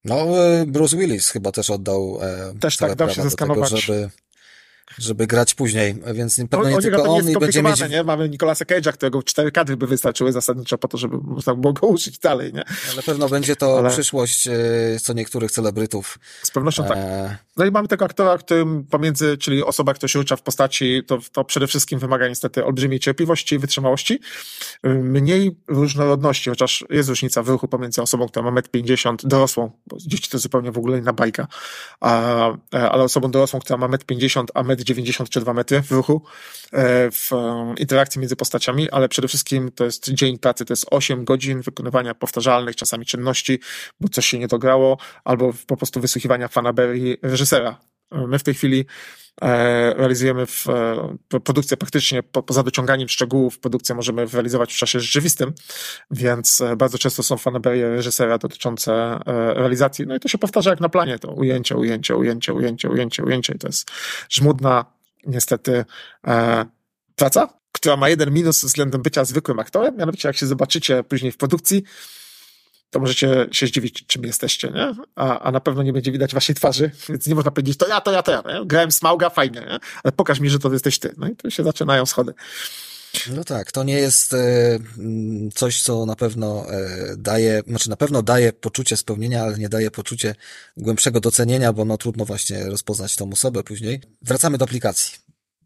[0.06, 3.70] No, e, Bruce Willis chyba też oddał e, Też tak, dał się do tego, zeskanować.
[3.70, 4.10] żeby,
[5.02, 7.90] żeby grać później, więc O, pewno nie o tylko on i będzie mieć...
[7.90, 8.04] nie?
[8.04, 11.88] Mamy Nicolasa Cage'a, którego cztery kadry by wystarczyły zasadniczo po to, żeby można było go
[11.88, 12.64] uczyć dalej, nie?
[12.96, 14.54] Na pewno będzie to Ale- przyszłość e,
[15.02, 16.20] co niektórych celebrytów.
[16.44, 16.98] Z pewnością tak.
[16.98, 21.02] E, No i mamy tego aktora, którym pomiędzy, czyli osoba, która się ucza w postaci,
[21.08, 24.20] to, to przede wszystkim wymaga niestety olbrzymiej cierpliwości i wytrzymałości,
[24.84, 29.98] mniej różnorodności, chociaż jest różnica w ruchu pomiędzy osobą, która ma 1,50 m, dorosłą, bo
[30.00, 31.48] dzieci to zupełnie w ogóle inna bajka,
[32.00, 35.92] a, ale osobą dorosłą, która ma 1,50 m, a 1,90 m czy 2 metry w
[35.92, 36.22] ruchu,
[36.74, 37.32] e, w
[37.78, 42.16] interakcji między postaciami, ale przede wszystkim to jest dzień pracy, to jest 8 godzin wykonywania
[42.16, 43.60] powtarzalnych czasami czynności,
[44.00, 47.49] bo coś się nie dograło, albo po prostu wysłuchiwania fanaberii reżysera.
[48.12, 48.86] My w tej chwili
[49.42, 55.00] e, realizujemy w, e, produkcję praktycznie po, poza dociąganiem szczegółów, produkcję możemy realizować w czasie
[55.00, 55.54] rzeczywistym,
[56.12, 59.20] więc e, bardzo często są fanaberie reżysera dotyczące
[59.56, 60.08] realizacji.
[60.08, 63.54] No i to się powtarza jak na planie, to ujęcie, ujęcie, ujęcie, ujęcie, ujęcie, ujęcie.
[63.54, 63.92] I to jest
[64.30, 64.86] żmudna,
[65.28, 65.86] niestety,
[67.16, 71.38] praca, która ma jeden minus względem bycia zwykłym aktorem, mianowicie jak się zobaczycie później w
[71.38, 71.84] produkcji,
[72.90, 74.94] to możecie się zdziwić, czym jesteście, nie?
[75.16, 78.02] A, a na pewno nie będzie widać waszej twarzy, więc nie można powiedzieć, to ja,
[78.02, 78.44] to ja, to ja.
[78.46, 78.66] Nie?
[78.66, 79.80] Grałem Smauga, fajnie, nie?
[80.04, 81.14] ale pokaż mi, że to jesteś ty.
[81.18, 82.34] No i tu się zaczynają schody.
[83.36, 84.80] No tak, to nie jest e,
[85.56, 89.92] coś, co na pewno e, daje, znaczy na pewno daje poczucie spełnienia, ale nie daje
[89.92, 90.36] poczucie
[90.78, 94.02] głębszego docenienia, bo no trudno właśnie rozpoznać tą osobę później.
[94.22, 95.18] Wracamy do aplikacji.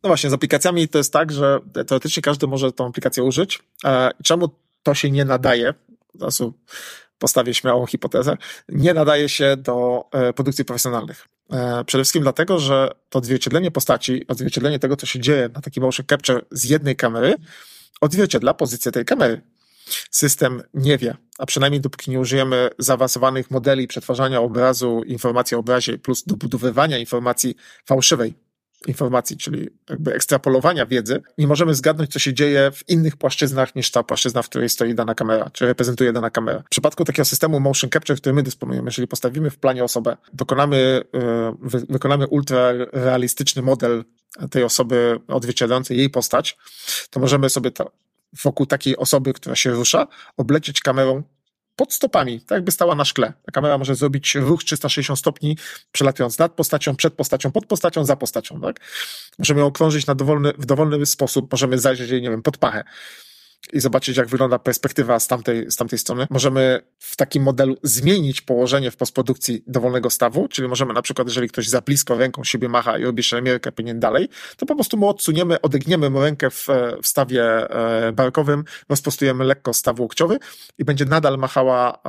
[0.03, 3.59] No właśnie, z aplikacjami to jest tak, że teoretycznie każdy może tą aplikację użyć.
[3.85, 4.49] E, czemu
[4.83, 5.73] to się nie nadaje?
[6.19, 6.53] Zasu
[7.19, 8.37] postawię śmiałą hipotezę,
[8.69, 11.27] nie nadaje się do e, produkcji profesjonalnych.
[11.51, 15.83] E, przede wszystkim dlatego, że to odzwierciedlenie postaci, odzwierciedlenie tego, co się dzieje na takim
[15.83, 17.35] motion capture z jednej kamery,
[18.01, 19.41] odzwierciedla pozycję tej kamery.
[20.11, 25.97] System nie wie, a przynajmniej dopóki nie użyjemy zaawansowanych modeli przetwarzania obrazu, informacji o obrazie
[25.97, 27.55] plus dobudowywania informacji
[27.85, 28.33] fałszywej
[28.87, 33.91] informacji, czyli jakby ekstrapolowania wiedzy, nie możemy zgadnąć, co się dzieje w innych płaszczyznach niż
[33.91, 36.59] ta płaszczyzna, w której stoi dana kamera, czy reprezentuje dana kamera.
[36.59, 41.01] W przypadku takiego systemu motion capture, który my dysponujemy, jeżeli postawimy w planie osobę, dokonamy,
[41.13, 44.03] e, wy, wykonamy ultra realistyczny model
[44.51, 46.57] tej osoby odzwierciedlającej jej postać,
[47.09, 47.91] to możemy sobie to,
[48.43, 50.07] wokół takiej osoby, która się rusza,
[50.37, 51.23] oblecieć kamerą
[51.75, 53.33] pod stopami, tak jakby stała na szkle.
[53.45, 55.57] Ta kamera może zrobić ruch 360 stopni,
[55.91, 58.79] przelatując nad postacią, przed postacią, pod postacią, za postacią, tak?
[59.39, 62.83] Możemy ją okrążyć na dowolny, w dowolny sposób, możemy zajrzeć jej, nie wiem, pod pachę
[63.73, 66.27] i zobaczyć, jak wygląda perspektywa z tamtej, z tamtej strony.
[66.29, 71.49] Możemy w takim modelu zmienić położenie w postprodukcji dowolnego stawu, czyli możemy na przykład, jeżeli
[71.49, 75.09] ktoś za blisko ręką siebie macha i robi szermierkę powinien dalej, to po prostu mu
[75.09, 76.67] odsuniemy, odegniemy mu rękę w,
[77.01, 80.39] w stawie e, barkowym, rozprostujemy lekko staw łokciowy
[80.77, 81.99] i będzie nadal machała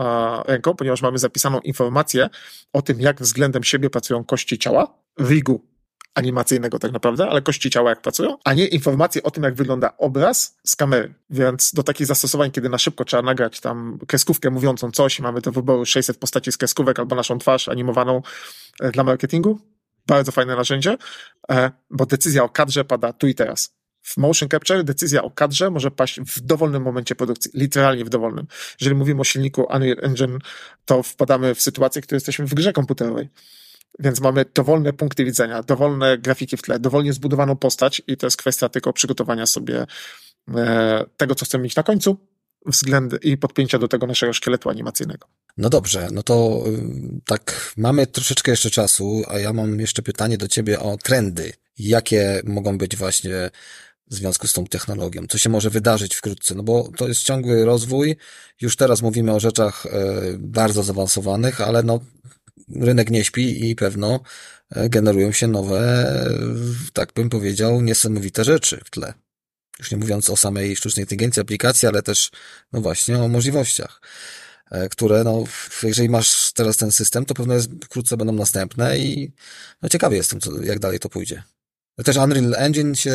[0.47, 2.29] e, ręką, ponieważ mamy zapisaną informację
[2.73, 5.74] o tym, jak względem siebie pracują kości ciała w rigu
[6.15, 9.97] animacyjnego tak naprawdę, ale kości ciała jak pracują, a nie informacje o tym, jak wygląda
[9.99, 11.15] obraz z kamery.
[11.31, 15.53] Więc do takich zastosowań, kiedy na szybko trzeba nagrać tam kreskówkę mówiącą coś, mamy do
[15.53, 18.23] wyboru 600 postaci z kreskówek albo naszą twarz animowaną
[18.81, 19.59] e, dla marketingu,
[20.07, 20.97] bardzo fajne narzędzie,
[21.51, 23.75] e, bo decyzja o kadrze pada tu i teraz.
[24.03, 28.47] W motion capture decyzja o kadrze może paść w dowolnym momencie produkcji, literalnie w dowolnym.
[28.81, 30.39] Jeżeli mówimy o silniku Unreal Engine,
[30.85, 33.29] to wpadamy w sytuację, w której jesteśmy w grze komputerowej.
[33.99, 38.37] Więc mamy dowolne punkty widzenia, dowolne grafiki w tle, dowolnie zbudowaną postać i to jest
[38.37, 39.87] kwestia tylko przygotowania sobie
[40.55, 42.17] e, tego, co chcemy mieć na końcu
[42.67, 45.27] względy i podpięcia do tego naszego szkieletu animacyjnego.
[45.57, 50.39] No dobrze, no to y, tak, mamy troszeczkę jeszcze czasu, a ja mam jeszcze pytanie
[50.39, 51.53] do ciebie o trendy.
[51.79, 53.51] Jakie mogą być właśnie
[54.11, 55.23] w związku z tą technologią?
[55.29, 56.55] Co się może wydarzyć wkrótce?
[56.55, 58.17] No bo to jest ciągły rozwój.
[58.61, 59.91] Już teraz mówimy o rzeczach e,
[60.39, 62.01] bardzo zaawansowanych, ale no
[62.81, 64.21] rynek nie śpi i pewno
[64.71, 66.15] e, generują się nowe,
[66.93, 69.15] tak bym powiedział, niesamowite rzeczy w tle.
[69.79, 72.31] Już nie mówiąc o samej sztucznej inteligencji aplikacji, ale też,
[72.73, 74.01] no właśnie, o możliwościach,
[74.71, 75.45] e, które, no,
[75.83, 79.33] jeżeli masz teraz ten system, to pewno jest, wkrótce będą następne i
[79.83, 81.43] no, ciekawy jestem, co, jak dalej to pójdzie.
[82.05, 83.13] Też Unreal Engine się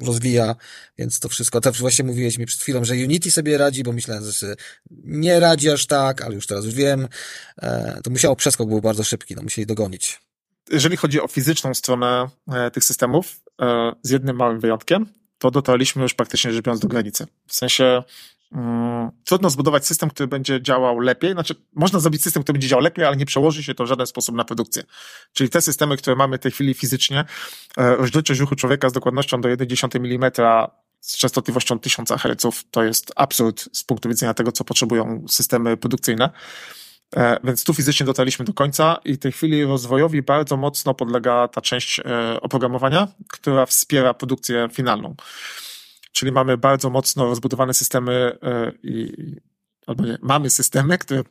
[0.00, 0.56] rozwija,
[0.98, 1.60] więc to wszystko.
[1.60, 4.54] Też właśnie mówiłeś mi przed chwilą, że Unity sobie radzi, bo myślałem, że
[5.04, 7.08] nie radzi aż tak, ale już teraz już wiem.
[7.62, 10.20] E, to musiało przeskok był bardzo szybki, no musieli dogonić.
[10.70, 15.06] Jeżeli chodzi o fizyczną stronę e, tych systemów, e, z jednym małym wyjątkiem,
[15.38, 17.26] to dotarliśmy już praktycznie rzecz biorąc do granicy.
[17.46, 18.02] W sensie
[18.52, 21.32] Hmm, trudno zbudować system, który będzie działał lepiej.
[21.32, 24.06] Znaczy, można zrobić system, który będzie działał lepiej, ale nie przełoży się to w żaden
[24.06, 24.82] sposób na produkcję.
[25.32, 27.24] Czyli te systemy, które mamy w tej chwili fizycznie,
[27.76, 30.32] e, rozdzielczość ruchu człowieka z dokładnością do 1,1 mm
[31.00, 36.30] z częstotliwością 1000 Hz, to jest absurd z punktu widzenia tego, co potrzebują systemy produkcyjne.
[37.16, 41.48] E, więc tu fizycznie dotarliśmy do końca i w tej chwili rozwojowi bardzo mocno podlega
[41.48, 45.14] ta część e, oprogramowania, która wspiera produkcję finalną
[46.18, 49.12] czyli mamy bardzo mocno rozbudowane systemy e, i
[49.86, 51.22] albo nie, mamy systemy, które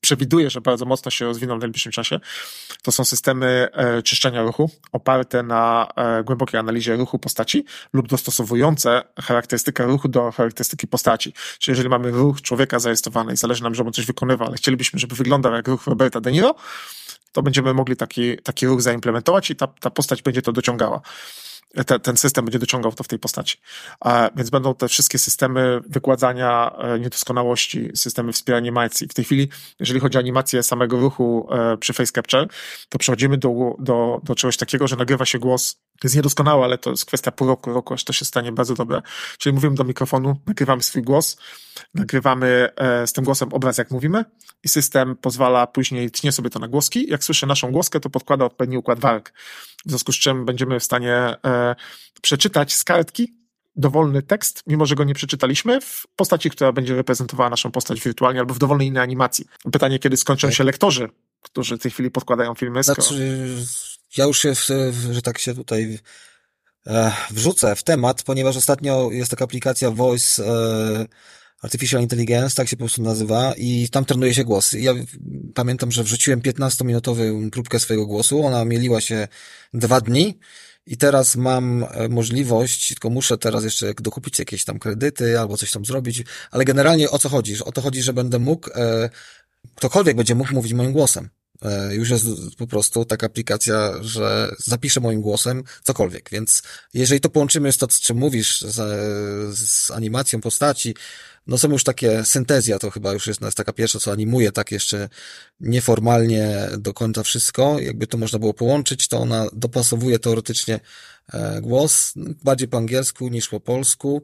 [0.00, 2.20] przewiduję, że bardzo mocno się rozwiną w najbliższym czasie,
[2.82, 9.02] to są systemy e, czyszczenia ruchu oparte na e, głębokiej analizie ruchu postaci lub dostosowujące
[9.20, 11.32] charakterystykę ruchu do charakterystyki postaci.
[11.58, 14.98] Czyli jeżeli mamy ruch człowieka zarejestrowany i zależy nam, żeby on coś wykonywał, ale chcielibyśmy,
[14.98, 16.54] żeby wyglądał jak ruch Roberta De Niro,
[17.32, 21.00] to będziemy mogli taki, taki ruch zaimplementować i ta, ta postać będzie to dociągała
[21.86, 23.58] te, ten system będzie dociągał to w tej postaci.
[24.36, 29.08] Więc będą te wszystkie systemy wykładania e, niedoskonałości, systemy wspierania animacji.
[29.08, 29.48] W tej chwili,
[29.80, 32.46] jeżeli chodzi o animację samego ruchu e, przy Face Capture,
[32.88, 36.90] to przechodzimy do, do, do czegoś takiego, że nagrywa się głos, jest niedoskonałe, ale to
[36.90, 39.02] jest kwestia pół roku, roku, aż to się stanie bardzo dobre.
[39.38, 41.36] Czyli mówimy do mikrofonu, nagrywamy swój głos,
[41.94, 44.24] nagrywamy e, z tym głosem obraz, jak mówimy
[44.64, 47.10] i system pozwala później, tnie sobie to na głoski.
[47.10, 49.32] Jak słyszy naszą głoskę, to podkłada odpowiedni układ warg
[49.86, 51.76] w związku z czym będziemy w stanie e,
[52.22, 53.34] przeczytać z kartki
[53.76, 58.40] dowolny tekst, mimo że go nie przeczytaliśmy, w postaci, która będzie reprezentowała naszą postać wirtualnie
[58.40, 59.44] albo w dowolnej innej animacji.
[59.72, 60.56] Pytanie, kiedy skończą tak.
[60.56, 61.08] się lektorzy,
[61.42, 62.82] którzy w tej chwili podkładają filmy.
[62.82, 63.56] Znaczy,
[64.16, 64.54] ja już się,
[65.12, 65.98] że tak się tutaj
[66.86, 71.06] e, wrzucę w temat, ponieważ ostatnio jest taka aplikacja Voice e,
[71.62, 74.72] Artificial Intelligence, tak się po prostu nazywa i tam trenuje się głos.
[74.72, 74.94] Ja
[75.54, 79.28] pamiętam, że wrzuciłem 15-minutową próbkę swojego głosu, ona mieliła się
[79.74, 80.38] dwa dni
[80.86, 85.70] i teraz mam e, możliwość, tylko muszę teraz jeszcze dokupić jakieś tam kredyty albo coś
[85.70, 87.64] tam zrobić, ale generalnie o co chodzi?
[87.64, 88.70] O to chodzi, że będę mógł,
[89.74, 91.28] ktokolwiek będzie mógł mówić moim głosem.
[91.62, 92.26] E, już jest
[92.58, 96.62] po prostu taka aplikacja, że zapiszę moim głosem cokolwiek, więc
[96.94, 100.94] jeżeli to połączymy z to, czym mówisz, z, z animacją postaci,
[101.46, 104.72] no są już takie syntezja, to chyba już jest, jest taka pierwsza, co animuje tak
[104.72, 105.08] jeszcze
[105.60, 107.78] nieformalnie do końca wszystko.
[107.80, 110.80] Jakby to można było połączyć, to ona dopasowuje teoretycznie
[111.32, 112.12] e, głos
[112.44, 114.22] bardziej po angielsku niż po polsku.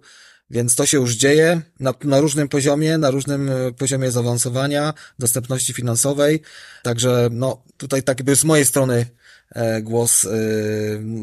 [0.52, 5.72] Więc to się już dzieje na, na różnym poziomie, na różnym e, poziomie zaawansowania, dostępności
[5.72, 6.40] finansowej.
[6.82, 9.06] Także, no, tutaj tak jakby z mojej strony
[9.54, 10.28] E, głos e,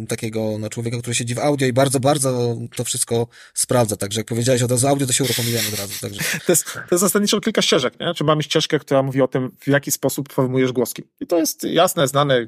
[0.08, 3.96] takiego no, człowieka, który siedzi w audio i bardzo, bardzo to wszystko sprawdza.
[3.96, 5.94] Także jak powiedziałeś od razu audio, to się uruchomiłem od razu.
[6.02, 6.22] Także.
[6.46, 8.14] To, jest, to jest zasadniczo kilka ścieżek, nie?
[8.14, 11.04] Czy mamy ścieżkę, która mówi o tym, w jaki sposób formujesz głoski.
[11.20, 12.48] I to jest jasne, znane,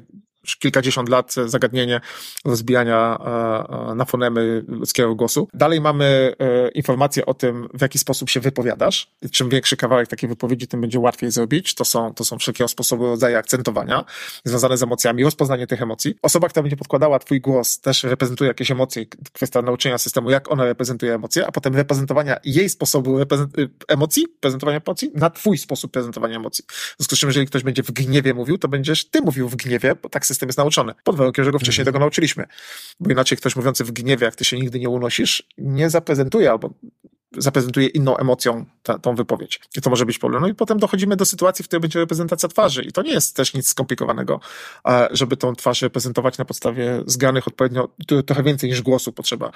[0.58, 2.00] kilkadziesiąt lat zagadnienie
[2.44, 5.48] rozbijania e, e, na fonemy ludzkiego głosu.
[5.54, 9.10] Dalej mamy e, informacje o tym, w jaki sposób się wypowiadasz.
[9.32, 11.74] Czym większy kawałek takiej wypowiedzi, tym będzie łatwiej zrobić.
[11.74, 14.04] To są, to są wszelkiego sposobu rodzaje akcentowania
[14.44, 16.14] związane z emocjami, rozpoznanie tych emocji.
[16.22, 20.64] Osoba, która będzie podkładała twój głos, też reprezentuje jakieś emocje, kwestia nauczenia systemu, jak ona
[20.64, 23.18] reprezentuje emocje, a potem reprezentowania jej sposobu
[23.88, 26.64] emocji, prezentowania emocji na twój sposób prezentowania emocji.
[26.68, 29.56] W związku z czym, jeżeli ktoś będzie w gniewie mówił, to będziesz ty mówił w
[29.56, 30.94] gniewie, bo tak system jest nauczony.
[31.04, 31.92] Pod warunkiem, że go wcześniej mhm.
[31.92, 32.44] tego nauczyliśmy.
[33.00, 36.70] Bo inaczej ktoś mówiący w gniewie, jak ty się nigdy nie unosisz, nie zaprezentuje albo
[37.36, 39.60] zaprezentuje inną emocją ta, tą wypowiedź.
[39.76, 40.42] I to może być problem.
[40.42, 42.82] No i potem dochodzimy do sytuacji, w której będzie reprezentacja twarzy.
[42.82, 44.40] I to nie jest też nic skomplikowanego,
[45.10, 47.88] żeby tą twarz reprezentować na podstawie zgranych odpowiednio,
[48.26, 49.52] trochę więcej niż głosu potrzeba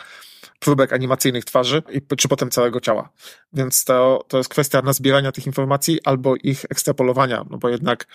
[0.58, 1.82] próbek animacyjnych twarzy,
[2.18, 3.08] czy potem całego ciała.
[3.52, 8.06] Więc to, to jest kwestia nazbierania tych informacji albo ich ekstrapolowania, no bo jednak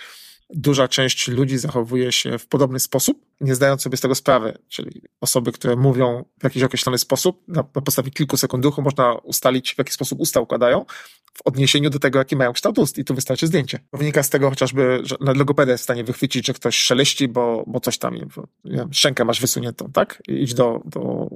[0.53, 4.57] duża część ludzi zachowuje się w podobny sposób, nie zdając sobie z tego sprawy.
[4.67, 9.13] Czyli osoby, które mówią w jakiś określony sposób, na, na podstawie kilku sekund ruchu można
[9.13, 10.85] ustalić, w jaki sposób usta układają
[11.33, 13.79] w odniesieniu do tego, jaki mają kształt ust i tu wystarczy zdjęcie.
[13.93, 17.79] Wynika z tego chociażby, że logopedia jest w stanie wychwycić, że ktoś szeleści, bo, bo
[17.79, 18.25] coś tam, nie
[18.65, 20.23] wiem, szczękę masz wysuniętą, tak?
[20.27, 21.27] I idź do, do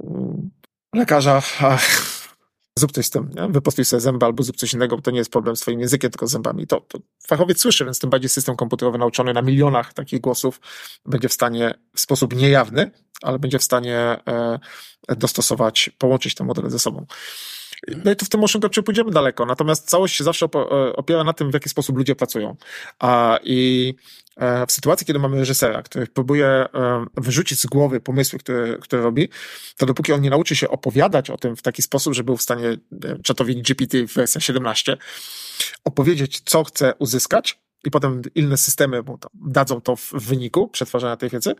[0.94, 1.42] lekarza,
[2.78, 3.48] zrób coś z tym, nie?
[3.48, 6.10] wyprostuj sobie zęby albo zrób coś innego, bo to nie jest problem z twoim językiem,
[6.10, 6.66] tylko z zębami.
[6.66, 10.60] To, to fachowiec słyszy, więc tym bardziej system komputerowy nauczony na milionach takich głosów
[11.06, 12.90] będzie w stanie w sposób niejawny,
[13.22, 14.58] ale będzie w stanie e,
[15.08, 17.06] dostosować, połączyć te modele ze sobą.
[18.04, 21.24] No i to w tym motion capture pójdziemy daleko, natomiast całość się zawsze e, opiera
[21.24, 22.56] na tym, w jaki sposób ludzie pracują.
[22.98, 23.94] A, I
[24.36, 26.68] e, w sytuacji, kiedy mamy reżysera, który próbuje e,
[27.16, 29.28] wyrzucić z głowy pomysły, które, które robi,
[29.76, 32.42] to dopóki on nie nauczy się opowiadać o tym w taki sposób, że był w
[32.42, 32.76] stanie
[33.22, 34.96] czatowi GPT w wersji 17
[35.84, 41.30] opowiedzieć, co chce uzyskać, i potem inne systemy mu dadzą to w wyniku przetwarzania tej
[41.30, 41.54] wiedzy,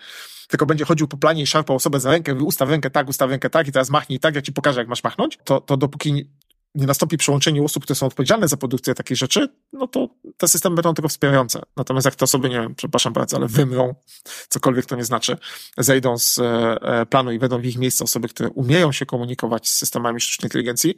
[0.49, 3.51] tylko będzie chodził po planie i szarpał osobę za rękę, ustaw rękę tak, ustaw rękę
[3.51, 6.29] tak i teraz machnij tak, ja ci pokażę, jak masz machnąć, to, to dopóki
[6.75, 10.77] nie nastąpi przełączenie osób, które są odpowiedzialne za produkcję takiej rzeczy, no to te systemy
[10.77, 11.63] będą tylko wspierające.
[11.77, 13.95] Natomiast jak te osoby, nie wiem, przepraszam bardzo, ale wymrą,
[14.49, 15.37] cokolwiek to nie znaczy,
[15.79, 16.43] zejdą z e,
[16.83, 20.47] e, planu i będą w ich miejsce osoby, które umieją się komunikować z systemami sztucznej
[20.47, 20.95] inteligencji,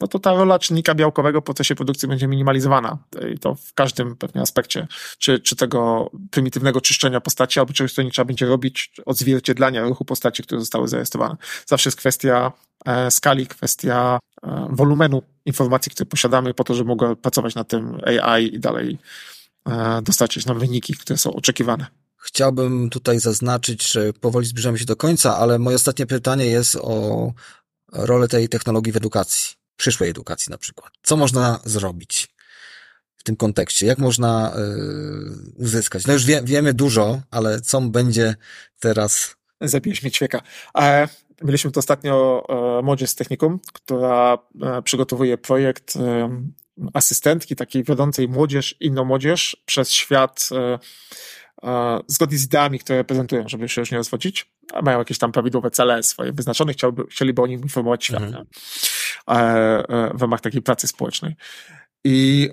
[0.00, 2.98] no to ta rola czynnika białkowego w procesie produkcji będzie minimalizowana.
[3.34, 4.86] I to w każdym pewnie aspekcie,
[5.18, 10.04] czy, czy tego prymitywnego czyszczenia postaci, albo czegoś, co nie trzeba będzie robić, odzwierciedlania ruchu
[10.04, 11.36] postaci, które zostały zarejestrowane.
[11.66, 12.52] Zawsze jest kwestia
[12.86, 17.98] e, skali, kwestia e, wolumenu informacji, które posiadamy po to, żeby mogła pracować nad tym
[18.04, 18.98] AI i dalej
[19.68, 21.86] e, dostarczyć nam wyniki, które są oczekiwane.
[22.16, 27.32] Chciałbym tutaj zaznaczyć, że powoli zbliżamy się do końca, ale moje ostatnie pytanie jest o
[27.92, 30.92] rolę tej technologii w edukacji, przyszłej edukacji na przykład.
[31.02, 32.28] Co można zrobić
[33.16, 33.86] w tym kontekście?
[33.86, 36.06] Jak można y, uzyskać?
[36.06, 38.34] No już wie, wiemy dużo, ale co będzie
[38.80, 39.36] teraz?
[39.60, 40.42] Zabijesz mi ćwieka.
[40.78, 41.08] E,
[41.42, 42.46] mieliśmy to ostatnio
[42.78, 46.30] e, Modzie z Technikum, która e, przygotowuje projekt e,
[46.94, 50.78] asystentki, takiej wiodącej młodzież, inną młodzież przez świat e,
[51.68, 55.32] e, zgodnie z ideami, które prezentują, żeby się już nie rozwodzić, a mają jakieś tam
[55.32, 58.46] prawidłowe cele swoje wyznaczone, chciałby, chcieliby o nim informować świat mhm.
[59.30, 61.36] E, w ramach takiej pracy społecznej.
[62.04, 62.50] I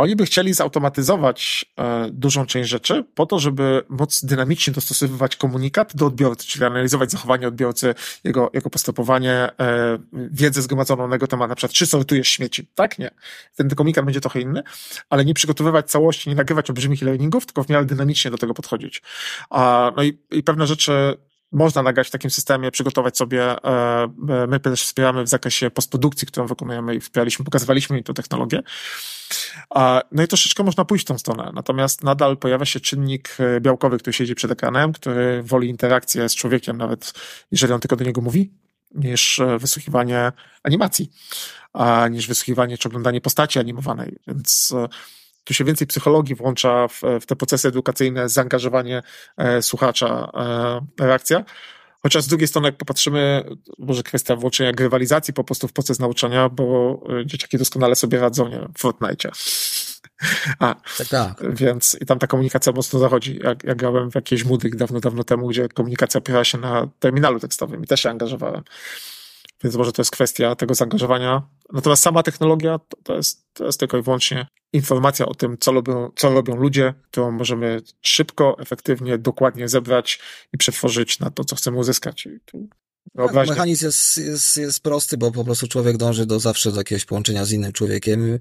[0.00, 5.96] oni by chcieli zautomatyzować e, dużą część rzeczy po to, żeby móc dynamicznie dostosowywać komunikat
[5.96, 7.94] do odbiorcy, czyli analizować zachowanie odbiorcy,
[8.24, 12.66] jego, jego postępowanie, e, wiedzę zgromadzoną na jego temat, na przykład czy sortujesz śmieci.
[12.74, 12.98] Tak?
[12.98, 13.10] Nie.
[13.56, 14.62] Ten komunikat będzie trochę inny,
[15.10, 19.02] ale nie przygotowywać całości, nie nagrywać olbrzymich learningów, tylko w miarę dynamicznie do tego podchodzić.
[19.96, 21.16] No i, i pewne rzeczy
[21.52, 23.42] można nagrać w takim systemie, przygotować sobie.
[23.42, 28.14] E, e, my też wspieramy w zakresie postprodukcji, którą wykonujemy i wspieraliśmy, pokazywaliśmy im tę
[28.14, 28.62] technologię.
[30.12, 31.50] No i troszeczkę można pójść w tą stronę.
[31.54, 36.34] Natomiast nadal pojawia się czynnik e, białkowy, który siedzi przed ekranem, który woli interakcję z
[36.34, 37.12] człowiekiem, nawet
[37.50, 38.50] jeżeli on tylko do niego mówi,
[38.94, 40.32] niż wysłuchiwanie
[40.62, 41.10] animacji,
[42.10, 44.16] niż wysłuchiwanie czy oglądanie postaci animowanej.
[44.26, 44.74] Więc
[45.44, 49.02] tu się więcej psychologii włącza w, w te procesy edukacyjne, zaangażowanie
[49.36, 50.30] e, słuchacza,
[51.00, 51.44] e, reakcja.
[52.02, 53.44] Chociaż z drugiej strony, jak popatrzymy,
[53.78, 58.48] może kwestia włączenia grywalizacji po prostu w proces nauczania, bo e, dzieciaki doskonale sobie radzą,
[58.48, 59.30] nie w Fortnite.
[60.58, 61.54] A, tak, tak.
[61.54, 63.38] Więc i tam ta komunikacja mocno zachodzi.
[63.44, 67.40] Jak, jak grałem w jakieś mudy dawno, dawno temu, gdzie komunikacja opiera się na terminalu
[67.40, 68.62] tekstowym i też się angażowałem.
[69.64, 71.42] Więc może to jest kwestia tego zaangażowania.
[71.72, 75.72] Natomiast sama technologia to, to, jest, to jest tylko i wyłącznie informacja o tym, co
[75.72, 80.20] robią, co robią ludzie, którą możemy szybko, efektywnie, dokładnie zebrać
[80.52, 82.28] i przetworzyć na to, co chcemy uzyskać.
[83.16, 87.04] Tak, mechanizm jest, jest, jest prosty, bo po prostu człowiek dąży do zawsze do jakiegoś
[87.04, 88.38] połączenia z innym człowiekiem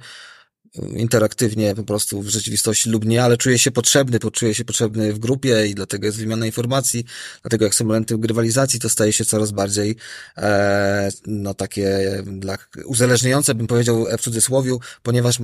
[0.76, 5.20] interaktywnie po prostu w rzeczywistości lub nie, ale czuję się potrzebny, czuję się potrzebny w
[5.20, 7.06] grupie i dlatego jest wymiana informacji,
[7.42, 9.96] dlatego jak są elementy grywalizacji, to staje się coraz bardziej
[10.38, 15.38] e, no takie dla, uzależniające, bym powiedział w cudzysłowiu, ponieważ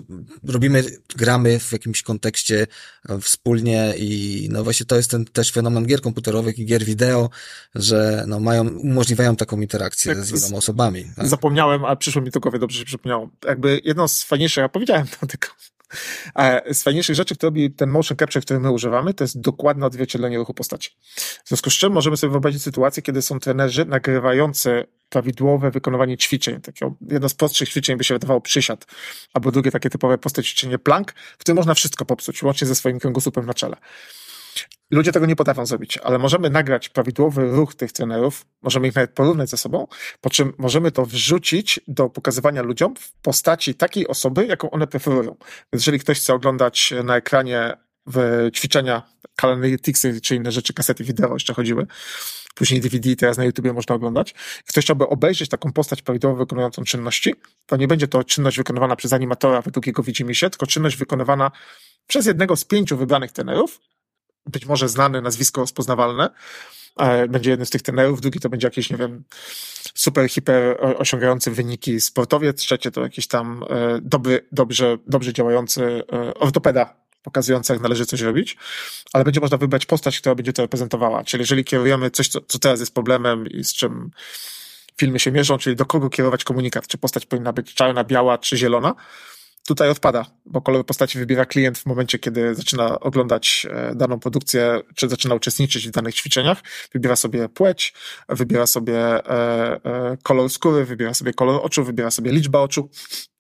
[0.44, 0.84] robimy,
[1.16, 2.68] gramy w jakimś kontekście
[3.22, 7.30] wspólnie i no właśnie to jest ten też fenomen gier komputerowych i gier wideo,
[7.76, 11.06] że no mają, umożliwiają taką interakcję tak, z wieloma osobami.
[11.16, 11.28] Tak?
[11.28, 13.30] Zapomniałem, a przyszło mi to głowie, dobrze się przypomniało.
[13.46, 15.48] Jakby jedno z fajniejszych, ja powiedziałem tylko.
[16.34, 19.86] A z fajniejszych rzeczy, które robi ten motion capture, który my używamy, to jest dokładne
[19.86, 20.90] odzwierciedlenie ruchu postaci.
[21.44, 26.62] W związku z czym możemy sobie wyobrazić sytuację, kiedy są trenerzy nagrywający prawidłowe wykonywanie ćwiczeń.
[26.62, 28.86] Takie, jedno z prostszych ćwiczeń by się wydawało przysiad,
[29.34, 33.00] albo drugie takie typowe proste ćwiczenie plank, w którym można wszystko popsuć, łącznie ze swoim
[33.00, 33.78] kręgosłupem na czele.
[34.92, 39.12] Ludzie tego nie potrafią zrobić, ale możemy nagrać prawidłowy ruch tych trenerów, możemy ich nawet
[39.12, 39.88] porównać ze sobą,
[40.22, 45.36] po czym możemy to wrzucić do pokazywania ludziom w postaci takiej osoby, jaką one preferują.
[45.74, 47.74] Więc jeżeli ktoś chce oglądać na ekranie
[48.08, 49.02] w ćwiczenia,
[49.42, 51.88] Calendlyticsy czy inne rzeczy, kasety wideo jeszcze chodziły,
[52.56, 54.34] później DVD, teraz na YouTubie można oglądać.
[54.68, 57.36] Ktoś chciałby obejrzeć taką postać prawidłowo wykonującą czynności,
[57.66, 61.52] to nie będzie to czynność wykonywana przez animatora, według jego widzimy się, tylko czynność wykonywana
[62.08, 63.80] przez jednego z pięciu wybranych trenerów,
[64.46, 66.30] być może znane nazwisko rozpoznawalne,
[67.30, 69.24] będzie jeden z tych trenerów, drugi to będzie jakiś, nie wiem,
[69.94, 76.34] super, hiper osiągający wyniki sportowiec, trzecie to jakiś tam e, dobry, dobrze, dobrze działający e,
[76.34, 78.58] ortopeda, pokazujący, jak należy coś robić,
[79.14, 81.24] ale będzie można wybrać postać, która będzie to reprezentowała.
[81.24, 84.12] Czyli jeżeli kierujemy coś, co, co teraz jest problemem i z czym
[84.98, 88.58] filmy się mierzą, czyli do kogo kierować komunikat, czy postać powinna być czarna, biała, czy
[88.58, 88.96] zielona,
[89.66, 94.82] tutaj odpada, bo kolor postaci wybiera klient w momencie, kiedy zaczyna oglądać e, daną produkcję,
[94.96, 96.62] czy zaczyna uczestniczyć w danych ćwiczeniach.
[96.94, 97.94] Wybiera sobie płeć,
[98.30, 102.90] wybiera sobie e, e, kolor skóry, wybiera sobie kolor oczu, wybiera sobie liczbę oczu,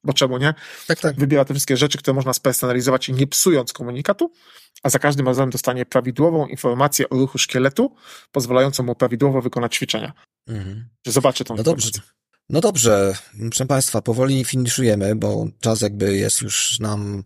[0.03, 0.53] bo czemu nie?
[0.87, 1.15] Tak, tak.
[1.15, 4.31] Wybiera te wszystkie rzeczy, które można spersonalizować nie psując komunikatu,
[4.83, 7.95] a za każdym razem dostanie prawidłową informację o ruchu szkieletu,
[8.31, 10.13] pozwalającą mu prawidłowo wykonać ćwiczenia.
[10.47, 10.89] Mhm.
[11.07, 11.89] Zobaczy tą no dobrze.
[12.49, 17.23] No dobrze, proszę Państwa, powoli finiszujemy, bo czas jakby jest już nam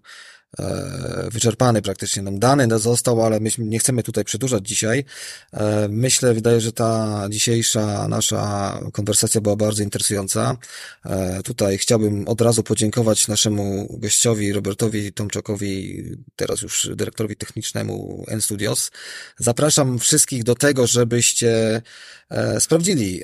[1.32, 5.06] wyczerpany praktycznie nam dany został, ale myśmy nie chcemy tutaj przedłużać dzisiaj.
[5.54, 10.58] E, myślę, wydaje, że ta dzisiejsza nasza konwersacja była bardzo interesująca.
[11.06, 16.04] E, tutaj chciałbym od razu podziękować naszemu gościowi, Robertowi Tomczakowi,
[16.36, 18.91] teraz już dyrektorowi technicznemu N-Studios.
[19.38, 21.82] Zapraszam wszystkich do tego, żebyście
[22.60, 23.22] sprawdzili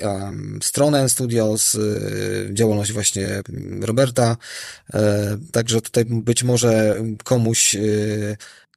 [0.62, 1.76] stronę N-Studios,
[2.52, 3.42] działalność właśnie
[3.80, 4.36] Roberta.
[5.52, 7.76] Także tutaj być może komuś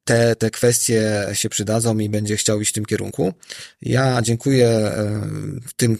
[0.03, 3.33] te, te kwestie się przydadzą i będzie chciał iść w tym kierunku.
[3.81, 4.91] Ja dziękuję
[5.75, 5.97] tym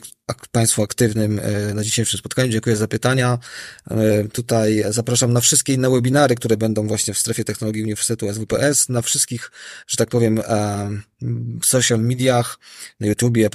[0.52, 1.42] Państwu aktywnym
[1.74, 2.52] na dzisiejszym spotkaniu.
[2.52, 3.40] Dziękuję za pytania.
[4.34, 9.02] Tutaj zapraszam na wszystkie inne webinary, które będą właśnie w strefie technologii Uniwersytetu SWPS, na
[9.02, 9.52] wszystkich,
[9.88, 10.42] że tak powiem,
[11.64, 12.60] social mediach,
[13.00, 13.50] na YouTubie,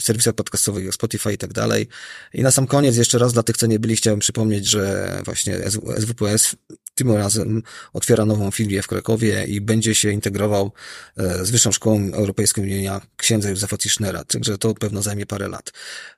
[0.00, 1.88] serwisach podcastowych, Spotify i tak dalej.
[2.34, 5.58] I na sam koniec jeszcze raz dla tych, co nie byli, chciałem przypomnieć, że właśnie
[5.98, 6.56] SWPS
[6.98, 10.72] tym razem otwiera nową filię w Krakowie i będzie się integrował
[11.16, 15.72] e, z Wyższą Szkołą Europejską imienia księdza Józefa Tischnera, także to pewno zajmie parę lat.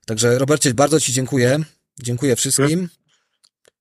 [0.06, 1.58] Także Robercie, bardzo Ci dziękuję.
[2.02, 2.88] Dziękuję wszystkim.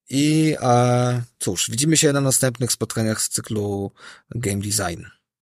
[0.10, 3.92] I a, cóż, widzimy się na następnych spotkaniach z cyklu
[4.36, 5.19] Game Design.